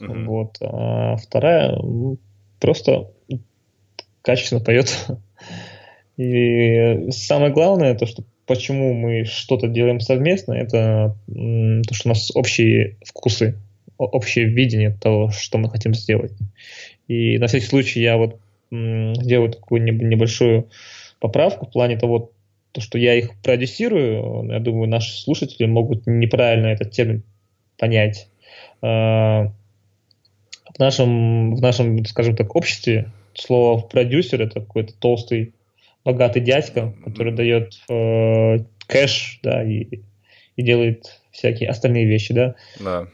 [0.00, 0.24] Mm-hmm.
[0.24, 0.56] Вот.
[0.60, 1.78] А вторая
[2.60, 3.10] просто
[4.22, 5.06] качественно поет.
[6.16, 12.30] И самое главное, то, что почему мы что-то делаем совместно, это то, что у нас
[12.34, 13.58] общие вкусы,
[13.98, 16.32] общее видение того, что мы хотим сделать.
[17.08, 18.38] И на всякий случай я вот
[18.70, 20.68] сделаю такую небольшую
[21.20, 22.32] поправку в плане того,
[22.72, 27.22] то, что я их продюсирую, я думаю, наши слушатели могут неправильно этот термин
[27.78, 28.28] понять.
[28.82, 29.52] А,
[30.74, 35.54] в нашем, в нашем, скажем так, обществе слово продюсер это какой-то толстый
[36.04, 40.00] богатый дядька, который дает э, кэш, да, и,
[40.56, 42.54] и делает всякие остальные вещи, да.
[42.80, 43.08] да.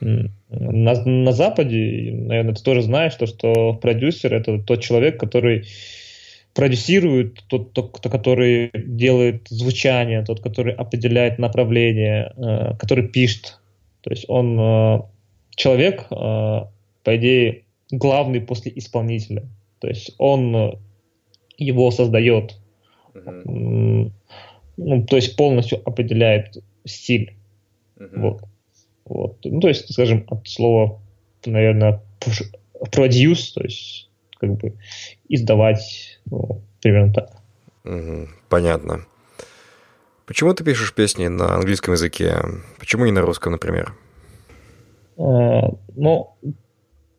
[0.49, 5.65] На, на Западе, наверное, ты тоже знаешь, то, что продюсер это тот человек, который
[6.53, 13.59] продюсирует, тот, тот, который делает звучание, тот, который определяет направление, э, который пишет.
[14.01, 15.01] То есть он э,
[15.55, 19.43] человек, э, по идее, главный после исполнителя.
[19.79, 20.71] То есть он э,
[21.57, 22.57] его создает.
[23.13, 27.35] Ну, то есть полностью определяет стиль.
[27.97, 28.19] Mm-hmm.
[28.19, 28.41] Вот.
[29.05, 29.37] Вот.
[29.43, 30.99] Ну, то есть, скажем, от слова,
[31.45, 32.01] наверное,
[32.91, 34.73] produce, то есть как бы
[35.29, 37.31] издавать, ну, примерно так.
[37.83, 38.27] Mm-hmm.
[38.49, 39.05] Понятно.
[40.25, 42.37] Почему ты пишешь песни на английском языке?
[42.79, 43.93] Почему не на русском, например?
[45.17, 46.35] Uh, ну,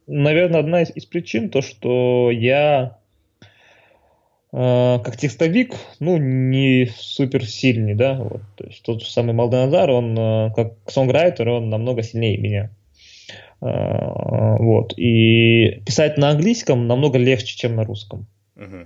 [0.07, 3.02] наверное, одна из, из причин то, что я Э,
[4.53, 10.19] как текстовик, ну, не супер сильный, да, вот, то есть тот же самый Малданазар, он
[10.19, 12.71] э, как сонграйтер, он намного сильнее меня.
[13.63, 18.27] Э, вот, и писать на английском намного легче, чем на русском.
[18.57, 18.85] Uh-huh.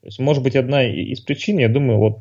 [0.00, 2.16] То есть, может быть, одна из причин, я думаю, вот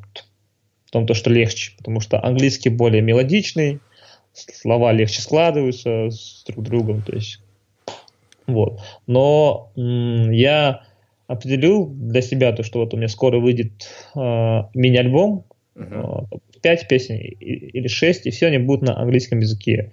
[0.86, 3.80] в том, то, что легче, потому что английский более мелодичный,
[4.34, 7.39] слова легче складываются с друг другом, то есть,
[8.47, 8.82] вот.
[9.07, 10.84] Но м- я
[11.32, 13.71] определил для себя то, что вот у меня скоро выйдет
[14.15, 14.19] э,
[14.73, 16.27] мини-альбом, uh-huh.
[16.32, 19.91] э, 5 песен или 6, и все они будут на английском языке.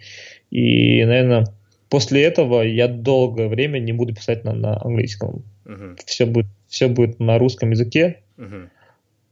[0.51, 1.47] И, наверное,
[1.89, 5.45] после этого я долгое время не буду писать на, на английском.
[5.65, 5.99] Uh-huh.
[6.05, 8.21] Все, будет, все будет на русском языке.
[8.37, 8.69] Uh-huh.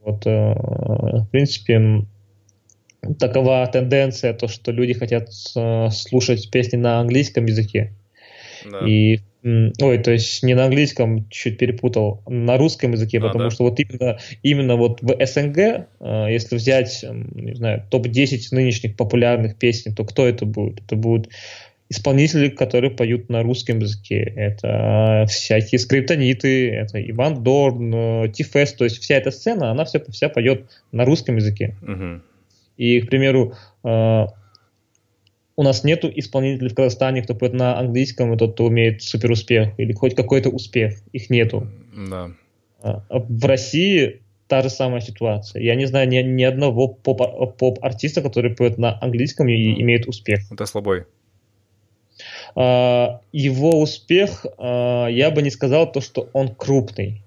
[0.05, 2.05] Вот, э, в принципе,
[3.19, 7.93] такова тенденция, то, что люди хотят э, слушать песни на английском языке.
[8.71, 8.87] Да.
[8.87, 13.51] И Ой, то есть не на английском, чуть перепутал, на русском языке, а, потому да.
[13.51, 19.57] что вот именно, именно вот в СНГ, э, если взять, не знаю, топ-10 нынешних популярных
[19.57, 20.81] песен, то кто это будет?
[20.85, 21.29] Это будут
[21.89, 24.21] исполнители, которые поют на русском языке.
[24.37, 30.29] Это всякие скриптониты, это Иван Дорн, Тифес, то есть вся эта сцена, она вся, вся
[30.29, 31.77] поет на русском языке.
[31.83, 32.23] Мгм.
[32.77, 34.27] И, к примеру, э,
[35.57, 39.31] у нас нету исполнителей в Казахстане, кто поет на английском, и тот, кто умеет супер
[39.31, 40.95] успех, или хоть какой-то успех.
[41.13, 41.67] Их нету.
[41.97, 42.31] Да.
[42.83, 45.63] А В России та же самая ситуация.
[45.63, 50.41] Я не знаю ни, ни одного поп- поп-артиста, который поет на английском и имеет успех.
[50.53, 51.05] Это слабой.
[52.55, 57.23] А, Его успех, а, я бы не сказал то, что он крупный.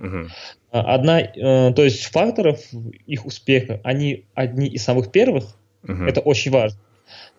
[0.00, 2.60] А, Одна, э, то есть факторов
[3.06, 6.08] их успеха, они одни из самых первых, Мгм.
[6.08, 6.80] это очень важно.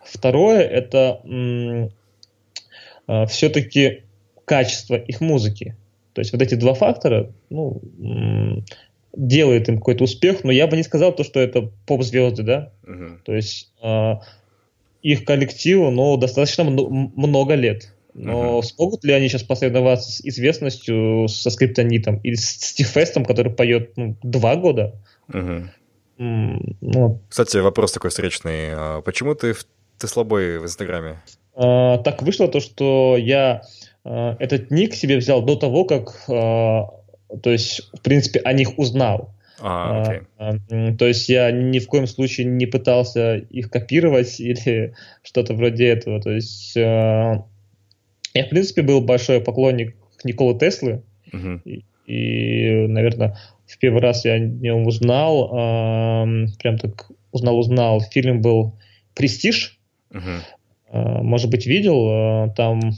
[0.04, 1.22] Второе, это
[3.28, 4.04] все-таки
[4.46, 5.76] качество их музыки.
[6.14, 8.66] То есть вот эти два фактора, ну, м,
[9.16, 13.22] делает им какой-то успех, но я бы не сказал то, что это поп-звезды, да, Мгм.
[13.26, 14.22] то есть а,
[15.02, 17.94] их коллективу, ну, достаточно много лет.
[18.14, 18.64] Но Мгм.
[18.64, 24.16] смогут ли они сейчас посоревноваться с известностью, со скриптонитом или с Стифестом, который поет ну,
[24.24, 24.96] два года?
[25.28, 25.72] Мгм.
[26.18, 28.74] Ну, Кстати, вопрос такой встречный.
[28.74, 29.54] А Почему ты,
[29.98, 31.22] ты слабой в Инстаграме?
[31.56, 33.62] а, так вышло то, что я
[34.04, 36.90] а, этот ник себе взял до того, как, а,
[37.42, 39.34] то есть, в принципе, о них узнал.
[39.60, 40.22] А, окей.
[40.38, 40.54] А,
[40.98, 46.22] То есть я ни в коем случае не пытался их копировать или что-то вроде этого.
[46.22, 47.46] То есть я,
[48.34, 51.04] в принципе, был большой поклонник Николы Теслы.
[51.32, 51.62] Мгм.
[52.08, 58.02] И, наверное, в первый раз я о нем узнал, ам, прям так узнал-узнал.
[58.02, 58.78] Фильм был
[59.16, 59.80] «Престиж».
[60.90, 62.08] А, Может быть, видел.
[62.10, 62.92] а, Там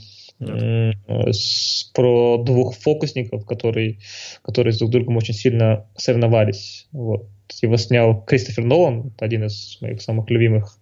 [1.32, 3.98] с- про двух фокусников, которые,
[4.42, 6.86] которые с друг другом очень сильно соревновались.
[6.92, 7.26] Вот.
[7.62, 10.77] Его снял Кристофер Нолан, один из моих самых любимых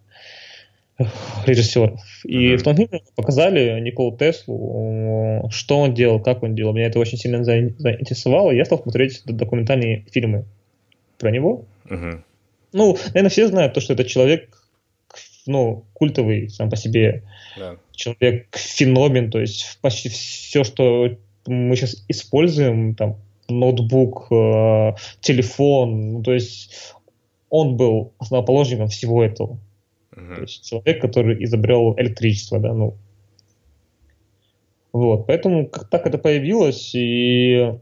[1.47, 2.01] режиссеров.
[2.25, 2.59] И Мгм.
[2.59, 6.73] в том фильме показали Николу Теслу, что он делал, как он делал.
[6.73, 8.51] Меня это очень сильно за- заинтересовало.
[8.51, 10.45] и Я стал смотреть документальные фильмы
[11.19, 11.65] про него.
[11.85, 12.25] Мгм.
[12.73, 14.63] Ну, наверное, все знают то, что это человек,
[15.47, 17.23] ну, культовый сам по себе
[17.59, 17.77] Да.
[17.93, 21.17] человек-феномен, то есть почти все, что
[21.47, 23.17] мы сейчас используем, там,
[23.49, 26.95] ноутбук, э, телефон, ну, то есть
[27.49, 29.59] он был основоположником всего этого.
[30.17, 30.43] То Мгм.
[30.43, 32.97] есть человек, который изобрел электричество, да, ну.
[34.93, 37.75] Вот, поэтому как так это появилось, и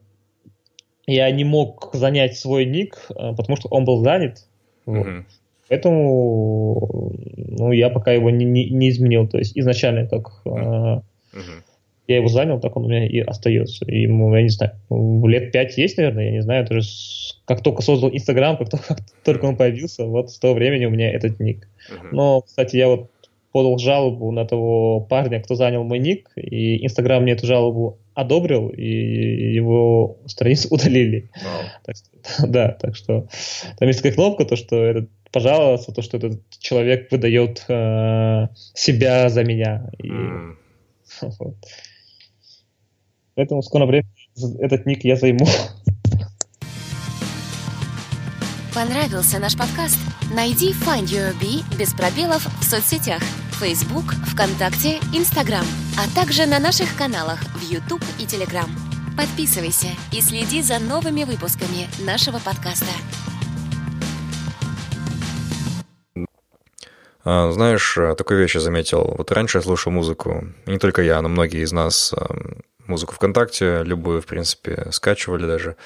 [1.06, 4.48] я не мог занять свой ник, э, потому что он был занят.
[4.84, 5.06] Вот.
[5.06, 5.26] Мгм.
[5.68, 9.28] Поэтому ну, я пока его не, не, не изменил.
[9.28, 11.64] То есть изначально как э, Мгм.
[12.06, 13.84] Я его занял, так он у меня и остается.
[13.86, 16.66] И ему, я не знаю, ну, лет пять есть, наверное, я не знаю.
[16.66, 20.54] Даже с- как только создал Инстаграм, как, только- как только он появился, вот с того
[20.54, 21.68] времени у меня этот ник.
[22.12, 23.10] Но, кстати, я вот
[23.52, 28.68] подал жалобу на того парня, кто занял мой ник, и Инстаграм мне эту жалобу одобрил,
[28.68, 31.30] и его страницу удалили.
[31.84, 33.26] Так что, да, так что
[33.78, 39.28] там есть такая кнопка, то, что этот пожаловаться, то, что этот человек выдает э, себя
[39.28, 39.88] за меня.
[40.02, 40.08] И,
[41.38, 41.54] вот.
[43.34, 44.08] Поэтому в скором времени
[44.60, 45.46] этот ник я займу.
[48.74, 49.98] Понравился наш подкаст?
[50.34, 53.22] Найди Find Your Bee без пробелов в соцсетях
[53.60, 55.64] Facebook, ВКонтакте, Instagram,
[55.96, 58.68] а также на наших каналах в YouTube и Telegram.
[59.16, 62.90] Подписывайся и следи за новыми выпусками нашего подкаста.
[67.24, 69.14] А, Знаешь, э, такую вещь я заметил.
[69.16, 72.12] Вот раньше я слушал музыку, и не только я, но многие из нас
[72.86, 75.76] музыку ВКонтакте, любую, в принципе, скачивали даже.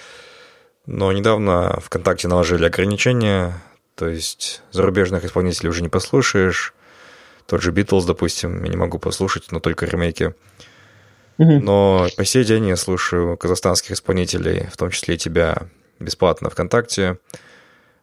[0.86, 3.61] Но недавно ВКонтакте наложили ограничения,
[3.94, 6.74] то есть зарубежных исполнителей уже не послушаешь.
[7.46, 10.34] Тот же Битлз, допустим, я не могу послушать, но только ремейки.
[11.38, 15.68] Но по сей день я слушаю казахстанских исполнителей, в том числе и тебя,
[16.01, 17.18] бесплатно ВКонтакте.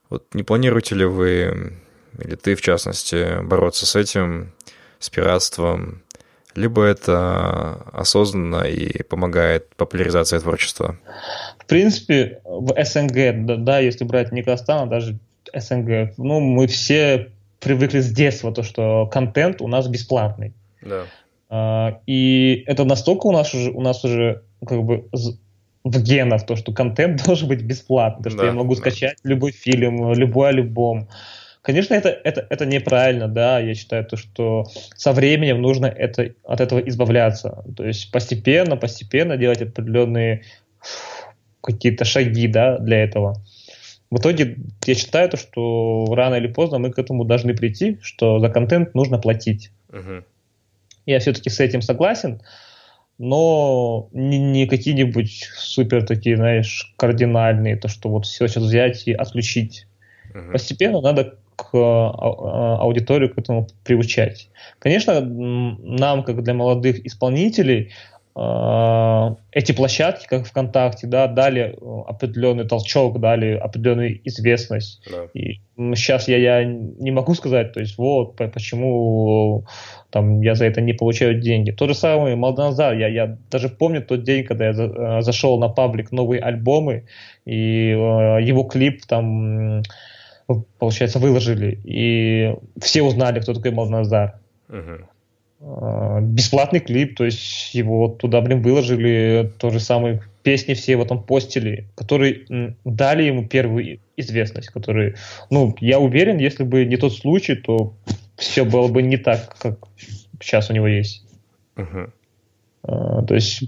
[0.09, 1.77] Вот не планируете ли вы,
[2.17, 4.53] или ты в частности, бороться с этим,
[4.99, 6.01] с пиратством,
[6.55, 10.97] либо это осознанно и помогает популяризации творчества?
[11.59, 15.17] В принципе, в СНГ, да, да, если брать не Казахстан, а даже
[15.53, 17.29] СНГ, ну, мы все
[17.59, 20.53] привыкли с детства, то, что контент у нас бесплатный.
[20.81, 21.03] Да.
[21.49, 25.05] А, И это настолько у нас уже, у нас уже как бы
[25.83, 28.81] в генах то, что контент должен быть бесплатный, то, что Да, я могу да.
[28.81, 31.07] скачать любой фильм, любой альбом.
[31.65, 36.61] Конечно, это, это, это неправильно, да, я считаю, то, что со временем нужно это, от
[36.61, 37.65] этого избавляться.
[37.75, 40.43] То есть постепенно, постепенно делать определенные
[41.61, 43.41] какие-то шаги, да, для этого.
[44.11, 48.37] В итоге я считаю, то, что рано или поздно мы к этому должны прийти, что
[48.37, 49.71] за контент нужно платить.
[49.91, 50.23] Мгм.
[51.07, 52.43] Я все-таки с этим согласен,
[53.17, 59.13] но не, не какие-нибудь супер такие, знаешь, кардинальные, то, что вот все сейчас взять и
[59.13, 59.87] отключить.
[60.31, 60.51] Uh-huh.
[60.51, 64.49] Постепенно надо к а, а, аудиторию к этому приучать.
[64.79, 67.91] Конечно, нам, как для молодых исполнителей,
[68.37, 71.77] а, эти площадки, как ВКонтакте, да, дали
[72.07, 75.01] определенный толчок, дали определенную известность.
[75.09, 75.27] Да.
[75.33, 75.61] И
[75.95, 79.63] сейчас я, я не могу сказать, то есть вот почему
[80.09, 81.71] там я за это не получаю деньги.
[81.71, 82.93] То же самое Малданзар.
[82.95, 87.05] Я, я даже помню тот день, когда я за, зашел на паблик новые альбомы,
[87.45, 89.81] и э, его клип там
[90.77, 94.39] получается, выложили, и все узнали, кто такой Малназар.
[94.69, 96.21] Uh-huh.
[96.21, 101.23] Бесплатный клип, то есть его туда, блин, выложили, то же самое, песни все его там
[101.23, 105.15] постили, которые дали ему первую известность, которые,
[105.49, 107.93] ну, я уверен, если бы не тот случай, то
[108.37, 109.79] все было бы не так, как
[110.39, 111.23] сейчас у него есть.
[111.75, 112.11] Uh-huh.
[112.83, 113.63] То есть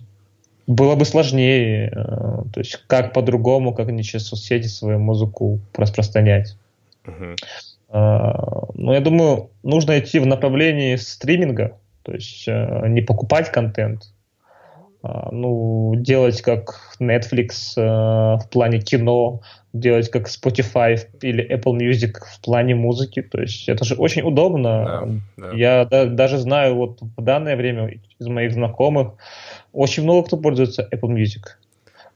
[0.68, 6.58] было бы сложнее, а, то есть как по-другому, как не через соцсети свою музыку распространять.
[7.08, 7.36] Uh-huh.
[7.90, 14.12] Но я думаю, нужно идти в направлении стриминга, то есть э, не покупать контент,
[15.04, 19.42] а, ну, делать как Netflix э, в плане кино,
[19.72, 23.22] делать как Spotify или Apple Music в плане музыки.
[23.22, 25.22] То есть это же очень удобно.
[25.38, 25.56] Да, да.
[25.56, 29.14] Я да, даже знаю вот в данное время из моих знакомых
[29.72, 31.44] очень много кто пользуется Apple Music.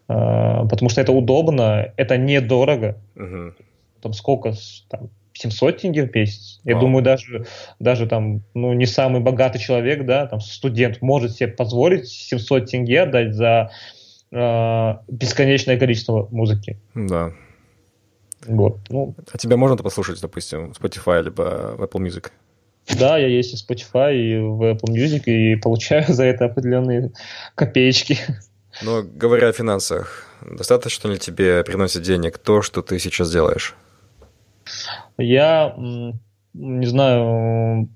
[0.07, 2.97] А, потому что это удобно, это недорого.
[3.15, 3.53] Угу
[4.01, 4.53] там сколько,
[4.89, 6.59] там, 700 тенге в месяц.
[6.63, 6.85] Я Вау.
[6.85, 7.45] думаю, даже,
[7.79, 13.01] даже там, ну, не самый богатый человек, да, там, студент может себе позволить 700 тенге
[13.01, 13.71] отдать за
[14.31, 16.79] э, бесконечное количество музыки.
[16.95, 17.31] Да.
[18.45, 18.79] Вот.
[18.89, 19.15] Ну.
[19.31, 22.31] А тебя можно послушать, допустим, в Spotify либо в Apple Music?
[22.99, 27.11] Да, я есть и Spotify, и в Apple Music, и получаю за это определенные
[27.55, 28.17] копеечки.
[28.81, 33.75] Но говоря о финансах, достаточно ли тебе приносит денег то, что ты сейчас делаешь?
[35.17, 35.75] Я
[36.53, 37.89] не знаю,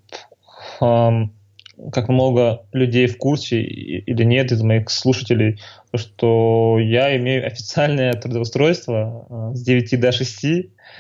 [1.92, 5.60] как много людей в курсе или нет из моих слушателей,
[5.94, 10.46] что я имею официальное трудоустройство а, с 9 до 6.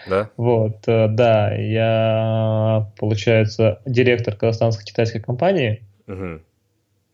[0.09, 0.29] Да?
[0.37, 5.83] Вот, э, да, я, получается, директор казахстанско-китайской компании.
[6.07, 6.41] Угу.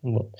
[0.01, 0.35] Вот.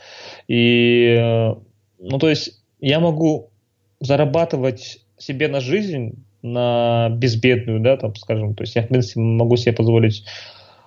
[0.48, 1.56] И, э,
[2.00, 3.52] ну, то есть я могу
[4.00, 9.58] зарабатывать себе на жизнь на безбедную, да, там, скажем, то есть я, в принципе, могу
[9.58, 10.26] себе позволить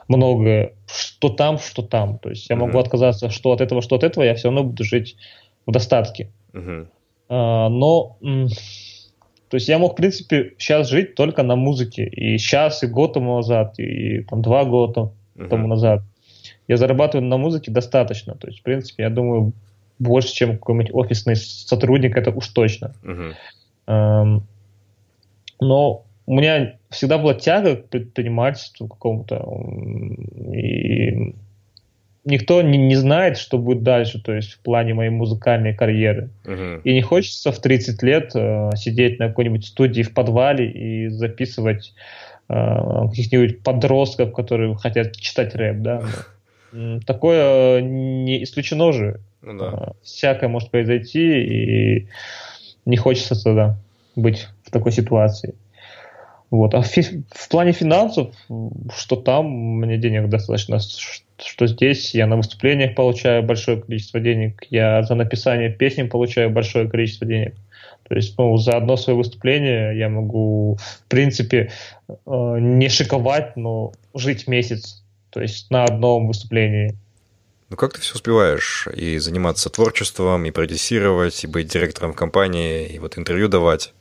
[0.08, 2.80] многое, что там, что там, то есть я могу mm-hmm.
[2.80, 5.16] отказаться что от этого, что от этого, я все равно буду жить
[5.66, 6.30] в достатке.
[6.52, 6.86] Mm-hmm.
[7.28, 12.82] А, но, то есть я мог, в принципе, сейчас жить только на музыке, и сейчас,
[12.82, 15.48] и год тому назад, и там два года mm-hmm.
[15.48, 16.02] тому назад.
[16.66, 19.52] Я зарабатываю на музыке достаточно, то есть, в принципе, я думаю,
[19.98, 22.94] больше, чем какой-нибудь офисный сотрудник, это уж точно.
[23.04, 24.42] Mm-hmm
[25.60, 29.44] но у меня всегда была тяга к предпринимательству какому-то.
[30.54, 31.34] И
[32.24, 36.30] никто не, не знает, что будет дальше, то есть в плане моей музыкальной карьеры.
[36.44, 36.80] Uh-huh.
[36.82, 41.94] И не хочется в 30 лет э, сидеть на какой-нибудь студии в подвале и записывать
[42.48, 42.54] э,
[43.10, 46.02] каких-нибудь подростков, которые хотят читать рэп, да.
[47.06, 49.20] Такое не исключено же.
[49.42, 49.72] Ну, да.
[49.72, 52.08] Э, всякое может произойти, и
[52.86, 53.78] не хочется тогда
[54.16, 55.54] быть такой ситуации.
[56.50, 56.74] Вот.
[56.74, 58.34] А в, в плане финансов,
[58.94, 60.78] что там мне денег достаточно,
[61.38, 66.88] что здесь я на выступлениях получаю большое количество денег, я за написание песен получаю большое
[66.88, 67.54] количество денег.
[68.08, 71.70] То есть, ну, за одно свое выступление я могу, в принципе,
[72.08, 72.14] э,
[72.60, 75.02] не шиковать, но жить месяц.
[75.30, 76.94] То есть на одном выступлении.
[77.70, 78.86] Ну как ты все успеваешь?
[78.94, 83.93] И заниматься творчеством, и продюсировать, и быть директором компании, и вот интервью давать?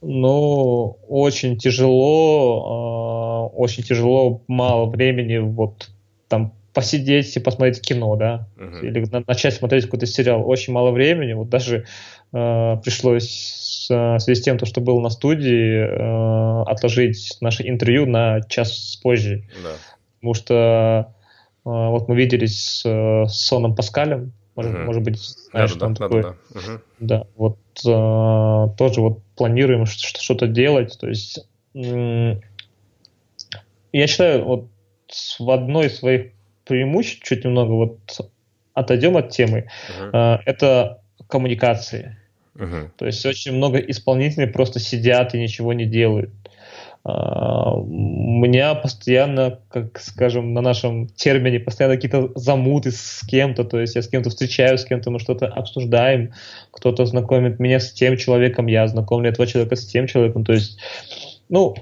[0.00, 5.90] Ну, очень тяжело, э, очень тяжело, мало времени, вот
[6.28, 8.86] там посидеть и посмотреть кино, да, uh-huh.
[8.86, 10.48] или на, начать смотреть какой-то сериал.
[10.48, 11.86] Очень мало времени, вот даже
[12.32, 18.06] э, пришлось с, в связи с тем, что был на студии, э, отложить наше интервью
[18.06, 19.48] на час позже.
[19.64, 19.70] Да.
[20.20, 21.14] Потому что
[21.64, 24.84] э, вот мы виделись с, с Соном Паскалем, может, uh-huh.
[24.84, 26.22] может быть, знаешь, да, там да, такой.
[26.22, 26.60] Да, да.
[26.60, 26.80] Uh-huh.
[26.98, 30.98] да, вот э, тоже вот планируем что-то делать.
[30.98, 32.40] То есть э,
[33.92, 34.68] я считаю, вот
[35.38, 36.32] в одной из своих
[36.64, 38.32] преимуществ, чуть немного вот
[38.74, 39.68] отойдем от темы,
[40.00, 40.38] uh-huh.
[40.38, 42.18] э, это коммуникации.
[42.56, 42.90] Uh-huh.
[42.96, 46.30] То есть очень много исполнителей просто сидят и ничего не делают.
[47.10, 53.80] А, у меня постоянно, как скажем, на нашем термине, постоянно какие-то замуты с кем-то, то
[53.80, 56.34] есть я с кем-то встречаюсь, с кем-то мы что-то обсуждаем,
[56.70, 60.78] кто-то знакомит меня с тем человеком, я знакомлю этого человека с тем человеком, то есть,
[61.48, 61.74] ну,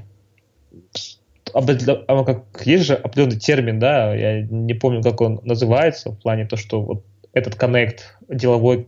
[1.53, 6.47] а как, есть же определенный термин, да, я не помню, как он называется, в плане
[6.47, 8.87] то, что вот этот коннект, деловой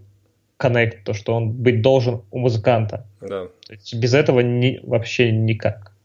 [0.57, 3.07] коннект, то, что он быть должен у музыканта.
[3.21, 3.49] Да.
[3.93, 5.98] Без этого ни, вообще никак.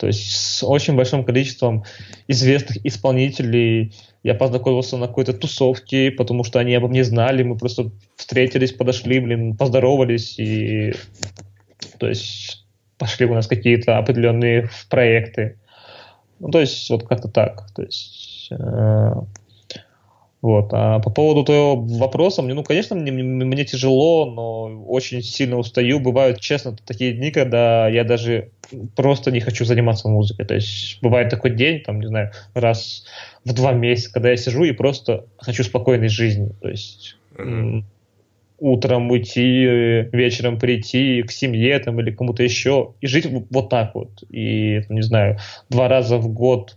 [0.00, 1.84] То есть с очень большим количеством
[2.26, 3.92] известных исполнителей
[4.22, 9.20] я познакомился на какой-то тусовке, потому что они обо мне знали, мы просто встретились, подошли,
[9.20, 10.94] блин, поздоровались, и
[11.98, 12.64] то есть
[12.96, 15.58] пошли у нас какие-то определенные проекты.
[16.38, 17.66] Ну, то есть вот как-то так.
[17.74, 19.12] То есть э,
[20.42, 20.70] вот.
[20.72, 26.00] А по поводу твоего вопроса, мне, ну, конечно, мне, мне тяжело, но очень сильно устаю.
[26.00, 28.50] Бывают, честно, такие дни, когда я даже
[28.96, 30.46] просто не хочу заниматься музыкой.
[30.46, 33.04] То есть бывает такой день, там, не знаю, раз
[33.44, 36.52] в два месяца, когда я сижу и просто хочу спокойной жизни.
[36.62, 37.82] То есть mm-hmm.
[38.60, 44.24] утром уйти, вечером прийти к семье там, или кому-то еще и жить вот так вот.
[44.30, 45.38] И, не знаю,
[45.68, 46.76] два раза в год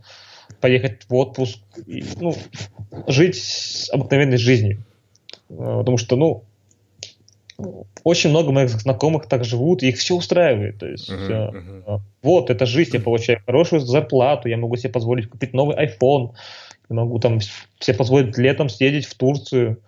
[0.63, 2.33] поехать в отпуск, и, ну,
[3.05, 4.81] жить обыкновенной жизнью.
[5.49, 6.45] А, потому что, ну,
[8.05, 10.79] очень много моих знакомых так живут, и их все устраивает.
[10.79, 11.99] То есть, uh-huh, uh-huh.
[12.21, 16.31] вот, это жизнь, я получаю хорошую зарплату, я могу себе позволить купить новый iPhone,
[16.89, 17.39] я могу там
[17.79, 19.81] себе позволить летом съездить в Турцию,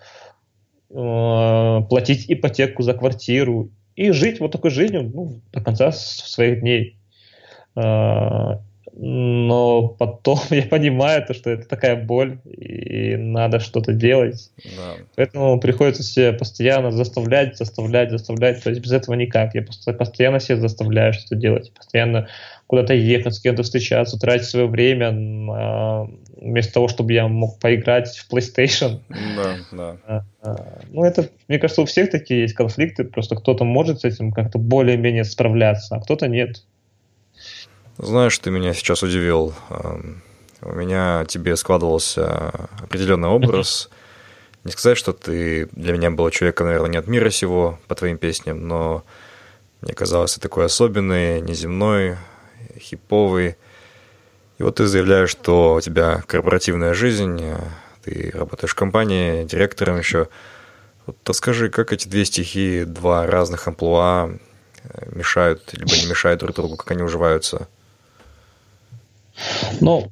[0.89, 6.97] э, платить ипотеку за квартиру и жить вот такой жизнью ну, до конца своих дней.
[7.77, 8.57] Э,
[8.97, 14.51] но потом я понимаю, то, что это такая боль, и надо что-то делать.
[14.77, 14.95] Да.
[15.15, 18.63] Поэтому приходится себя постоянно заставлять, заставлять, заставлять.
[18.63, 19.53] То есть без этого никак.
[19.53, 21.73] Я постоянно себя заставляю что-то делать.
[21.73, 22.27] Постоянно
[22.67, 26.07] куда-то ехать, с кем-то встречаться, тратить свое время на...
[26.37, 29.01] вместо того, чтобы я мог поиграть в PlayStation.
[29.09, 29.97] Да, да.
[30.07, 33.03] А, а, ну, это, мне кажется, у всех такие есть конфликты.
[33.03, 36.63] Просто кто-то может с этим как-то более-менее справляться, а кто-то нет.
[37.97, 39.53] Знаешь, ты меня сейчас удивил.
[40.61, 43.89] У меня тебе складывался определенный образ.
[44.65, 48.17] Не сказать, что ты для меня был человеком, наверное, не от мира сего по твоим
[48.17, 49.05] песням, но
[49.81, 52.17] мне казалось, ты такой особенный, неземной,
[52.79, 53.57] хиповый.
[54.57, 57.43] И вот ты заявляешь, что у тебя корпоративная жизнь,
[58.03, 60.29] ты работаешь в компании, директором еще.
[61.05, 64.31] Вот расскажи, как эти две стихи, два разных амплуа
[64.83, 67.67] э, мешают, либо не мешают друг другу, как они уживаются?
[69.81, 70.11] Ну,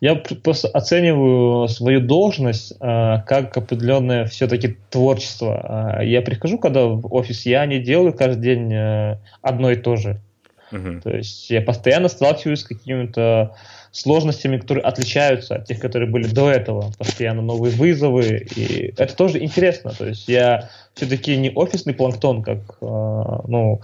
[0.00, 5.96] я просто оцениваю свою должность э, как определенное все-таки творчество.
[6.00, 9.96] Э, я прихожу, когда в офис, я не делаю каждый день э, одно и то
[9.96, 10.20] же.
[10.70, 11.00] Uh-huh.
[11.00, 13.54] То есть я постоянно сталкиваюсь с какими-то
[13.90, 16.92] сложностями, которые отличаются от тех, которые были до этого.
[16.98, 18.46] Постоянно новые вызовы.
[18.54, 19.92] И это тоже интересно.
[19.92, 23.80] То есть я все-таки не офисный планктон, как ну,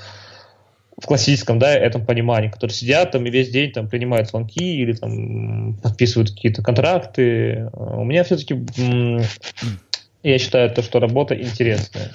[1.03, 4.93] в классическом, да, этом понимании, которые сидят там и весь день там принимают звонки или
[4.93, 7.69] там подписывают какие-то контракты.
[7.73, 8.57] А у меня все-таки,
[10.23, 12.13] я считаю, то, что работа интересная.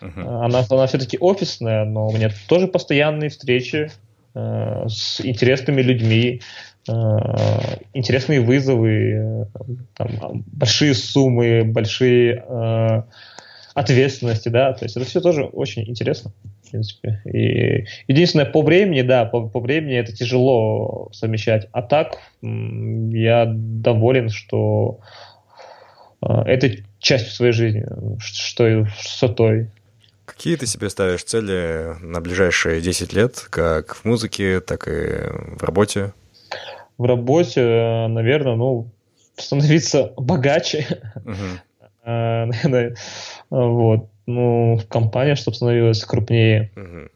[0.00, 0.44] Uh-huh.
[0.44, 3.90] Она, она все-таки офисная, но у меня тоже постоянные встречи
[4.34, 6.42] э, с интересными людьми,
[6.88, 6.92] э,
[7.92, 9.44] интересные вызовы, э,
[9.96, 13.02] там, большие суммы, большие э,
[13.76, 16.32] ответственности, да, то есть это все тоже очень интересно
[16.64, 17.20] в принципе.
[17.26, 21.68] И единственное, по времени, да, по, по времени это тяжело совмещать.
[21.72, 25.00] А так я доволен, что
[26.22, 27.86] э, это часть своей жизни,
[28.18, 29.68] что с той.
[30.24, 35.20] Какие ты себе ставишь цели на ближайшие 10 лет, как в музыке, так и
[35.56, 36.14] в работе?
[36.96, 38.90] В работе, наверное, ну,
[39.36, 40.86] становиться богаче.
[41.16, 41.58] Uh-huh.
[43.50, 46.70] Вот ну, компания, чтобы становилась крупнее.
[46.76, 47.10] Угу.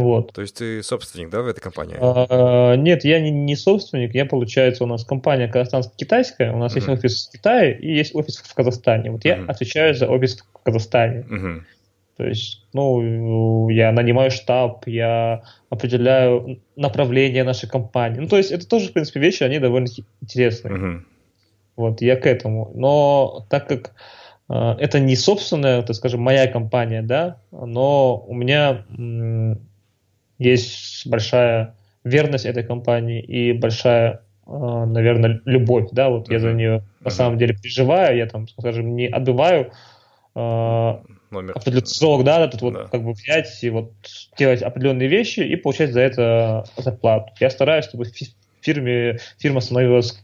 [0.00, 0.32] Вот.
[0.32, 1.96] То есть ты собственник, да, в этой компании?
[2.00, 4.14] А, нет, я не, не собственник.
[4.14, 6.52] Я, получается, у нас компания казахстанско-китайская.
[6.52, 6.76] У нас uh-huh.
[6.76, 9.12] есть офис в Китае и есть офис в Казахстане.
[9.12, 9.44] Вот uh-huh.
[9.44, 11.24] я отвечаю за офис в Казахстане.
[11.30, 11.60] Uh-huh.
[12.16, 18.18] То есть, ну, я нанимаю штаб, я определяю направление нашей компании.
[18.18, 19.86] Ну, то есть, это тоже, в принципе, вещи, они довольно
[20.20, 20.74] интересные.
[20.74, 21.02] Uh-huh.
[21.78, 22.72] Вот, я к этому.
[22.74, 23.92] Но так как
[24.48, 28.84] а, это не собственная, так скажем, моя компания, да, но у меня
[30.38, 36.82] есть большая верность этой компании и большая, а, наверное, любовь, да, вот я за нее
[37.00, 39.70] на самом деле переживаю, я там, скажем, не отбываю
[40.34, 41.00] а,
[41.30, 41.52] номер.
[41.54, 42.86] определенный срок, да, вот да.
[42.86, 43.92] как бы взять и вот
[44.36, 47.32] делать определенные вещи и получать за это зарплату.
[47.38, 48.06] Я стараюсь, чтобы
[48.62, 50.18] фирме, фирма становилась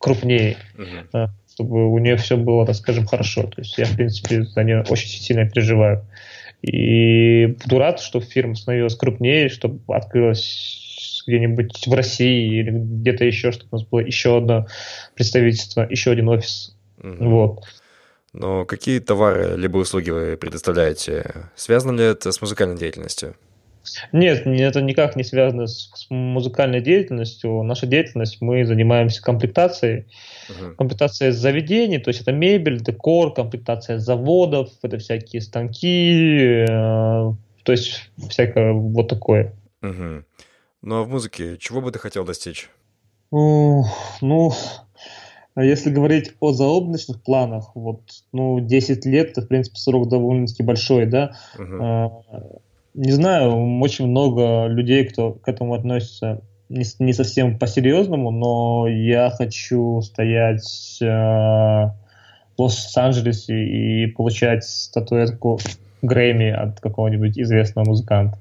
[0.00, 1.28] крупнее, угу.
[1.52, 3.42] чтобы у нее все было, так скажем, хорошо.
[3.42, 6.04] То есть я, в принципе, за нее очень сильно переживаю.
[6.62, 13.52] И буду рад, что фирма становилась крупнее, чтобы открылась где-нибудь в России или где-то еще,
[13.52, 14.66] чтобы у нас было еще одно
[15.14, 16.76] представительство, еще один офис.
[16.98, 17.24] Угу.
[17.28, 17.64] Вот.
[18.32, 21.50] Но какие товары либо услуги вы предоставляете?
[21.56, 23.36] Связано ли это с музыкальной деятельностью?
[24.12, 27.62] Нет, это никак не связано с, с музыкальной деятельностью.
[27.62, 30.06] Наша деятельность, мы занимаемся комплектацией.
[30.48, 30.74] Uh-huh.
[30.76, 38.10] Комплектация заведений, то есть это мебель, декор, комплектация заводов, это всякие станки, э, то есть
[38.28, 39.54] всякое вот такое.
[39.82, 40.24] Uh-huh.
[40.82, 42.68] Ну а в музыке чего бы ты хотел достичь?
[43.32, 43.82] Uh,
[44.20, 44.52] ну,
[45.54, 48.02] а если говорить о заоблачных планах, вот,
[48.32, 51.36] ну, 10 лет, это, в принципе, срок довольно-таки большой, да.
[51.56, 52.60] Uh-huh.
[52.94, 59.30] Не знаю, очень много людей, кто к этому относится не, не совсем по-серьезному, но я
[59.30, 61.92] хочу стоять э, в
[62.58, 65.58] Лос-Анджелесе и получать статуэтку
[66.02, 68.38] Грэмми от какого-нибудь известного музыканта.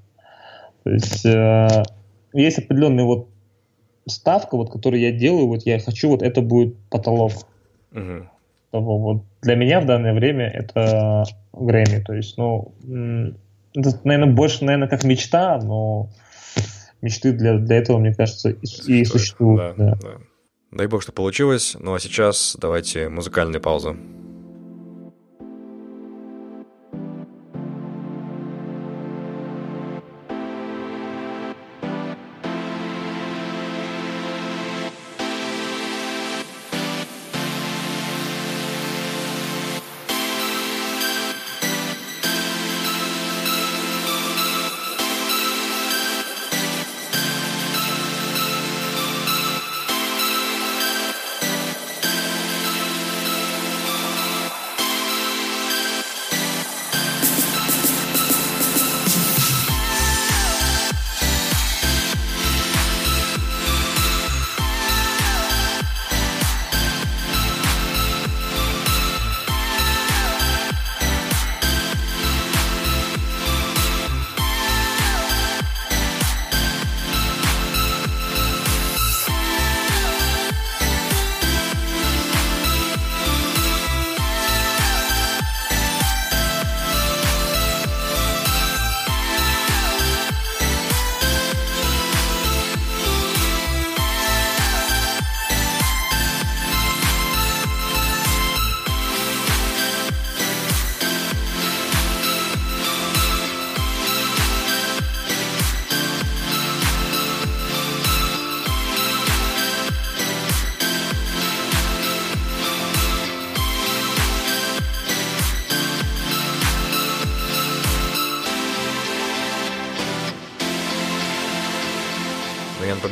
[0.84, 1.84] То есть э,
[2.34, 3.28] есть определенная вот
[4.08, 7.34] ставка, вот, которую я делаю, вот я хочу, вот это будет потолок.
[7.92, 8.30] Угу.
[8.72, 11.24] Вот для меня в данное время это
[11.54, 12.04] Грэмми.
[12.06, 12.74] То есть, ну,
[13.76, 16.10] это, наверное, больше, наверное, как мечта, но
[17.02, 19.76] мечты для, для этого, мне кажется, и, и существуют.
[19.78, 19.98] Да, да.
[20.02, 20.10] Да.
[20.72, 21.76] Дай бог, что получилось.
[21.80, 23.98] Ну а сейчас давайте музыкальную паузу.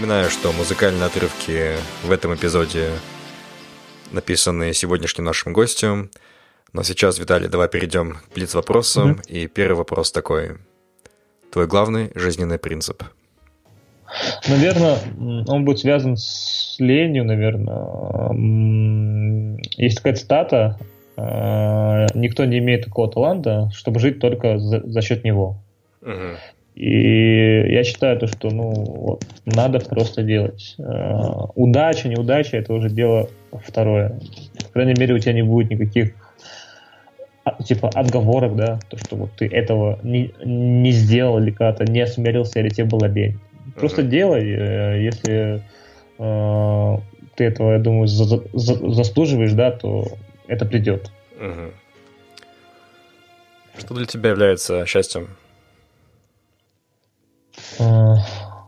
[0.07, 1.73] Напоминаю, что музыкальные отрывки
[2.05, 2.91] в этом эпизоде
[4.13, 6.11] написаны сегодняшним нашим гостем.
[6.71, 9.11] Но сейчас, Виталий, давай перейдем к блиц-вопросам.
[9.11, 9.27] Mm-hmm.
[9.27, 10.59] И первый вопрос такой.
[11.51, 13.03] Твой главный жизненный принцип?
[14.47, 14.97] Наверное,
[15.45, 18.31] он будет связан с ленью, наверное.
[19.75, 20.79] Есть такая цитата.
[21.17, 25.57] «Э, Никто не имеет такого таланта, чтобы жить только за, за счет него.
[26.01, 26.37] Угу.
[26.77, 30.75] И я считаю, то, что ну, вот, надо просто делать.
[30.77, 31.21] Э,
[31.55, 33.31] удача, неудача это уже дело
[33.65, 34.19] второе.
[34.61, 36.11] По крайней мере, у тебя не будет никаких
[37.43, 41.99] а, типа отговорок, да, то, что вот ты этого не, не сделал или когда-то не
[41.99, 43.39] осмелился, или тебе было лень.
[43.75, 44.09] Просто uh-huh.
[44.09, 45.63] делай, э, если
[46.19, 46.97] э,
[47.33, 50.09] ты этого, я думаю, за, за, заслуживаешь, да, то
[50.47, 51.11] это придет.
[51.39, 51.71] Uh-huh.
[53.79, 55.29] Что для тебя является счастьем?
[57.79, 58.15] Э,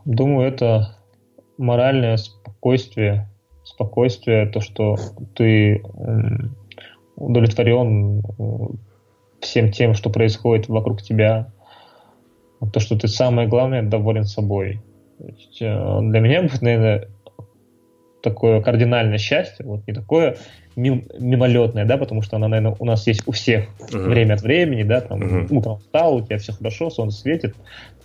[0.06, 0.96] думаю, это
[1.58, 3.30] моральное спокойствие,
[3.64, 4.96] спокойствие, то, что
[5.36, 5.84] ты
[7.16, 8.24] удовлетворен
[9.42, 11.52] всем тем, что происходит вокруг тебя,
[12.74, 14.82] то, что ты самое главное доволен собой.
[15.20, 17.08] есть, э, для меня будет, наверное,
[18.22, 20.38] такое кардинальное счастье, вот не такое
[20.76, 24.10] мимолетное, да, потому что она, наверное, у нас есть у всех uh-huh.
[24.10, 25.48] время от времени, да, там uh-huh.
[25.52, 27.56] утром встал, у тебя все хорошо, солнце светит,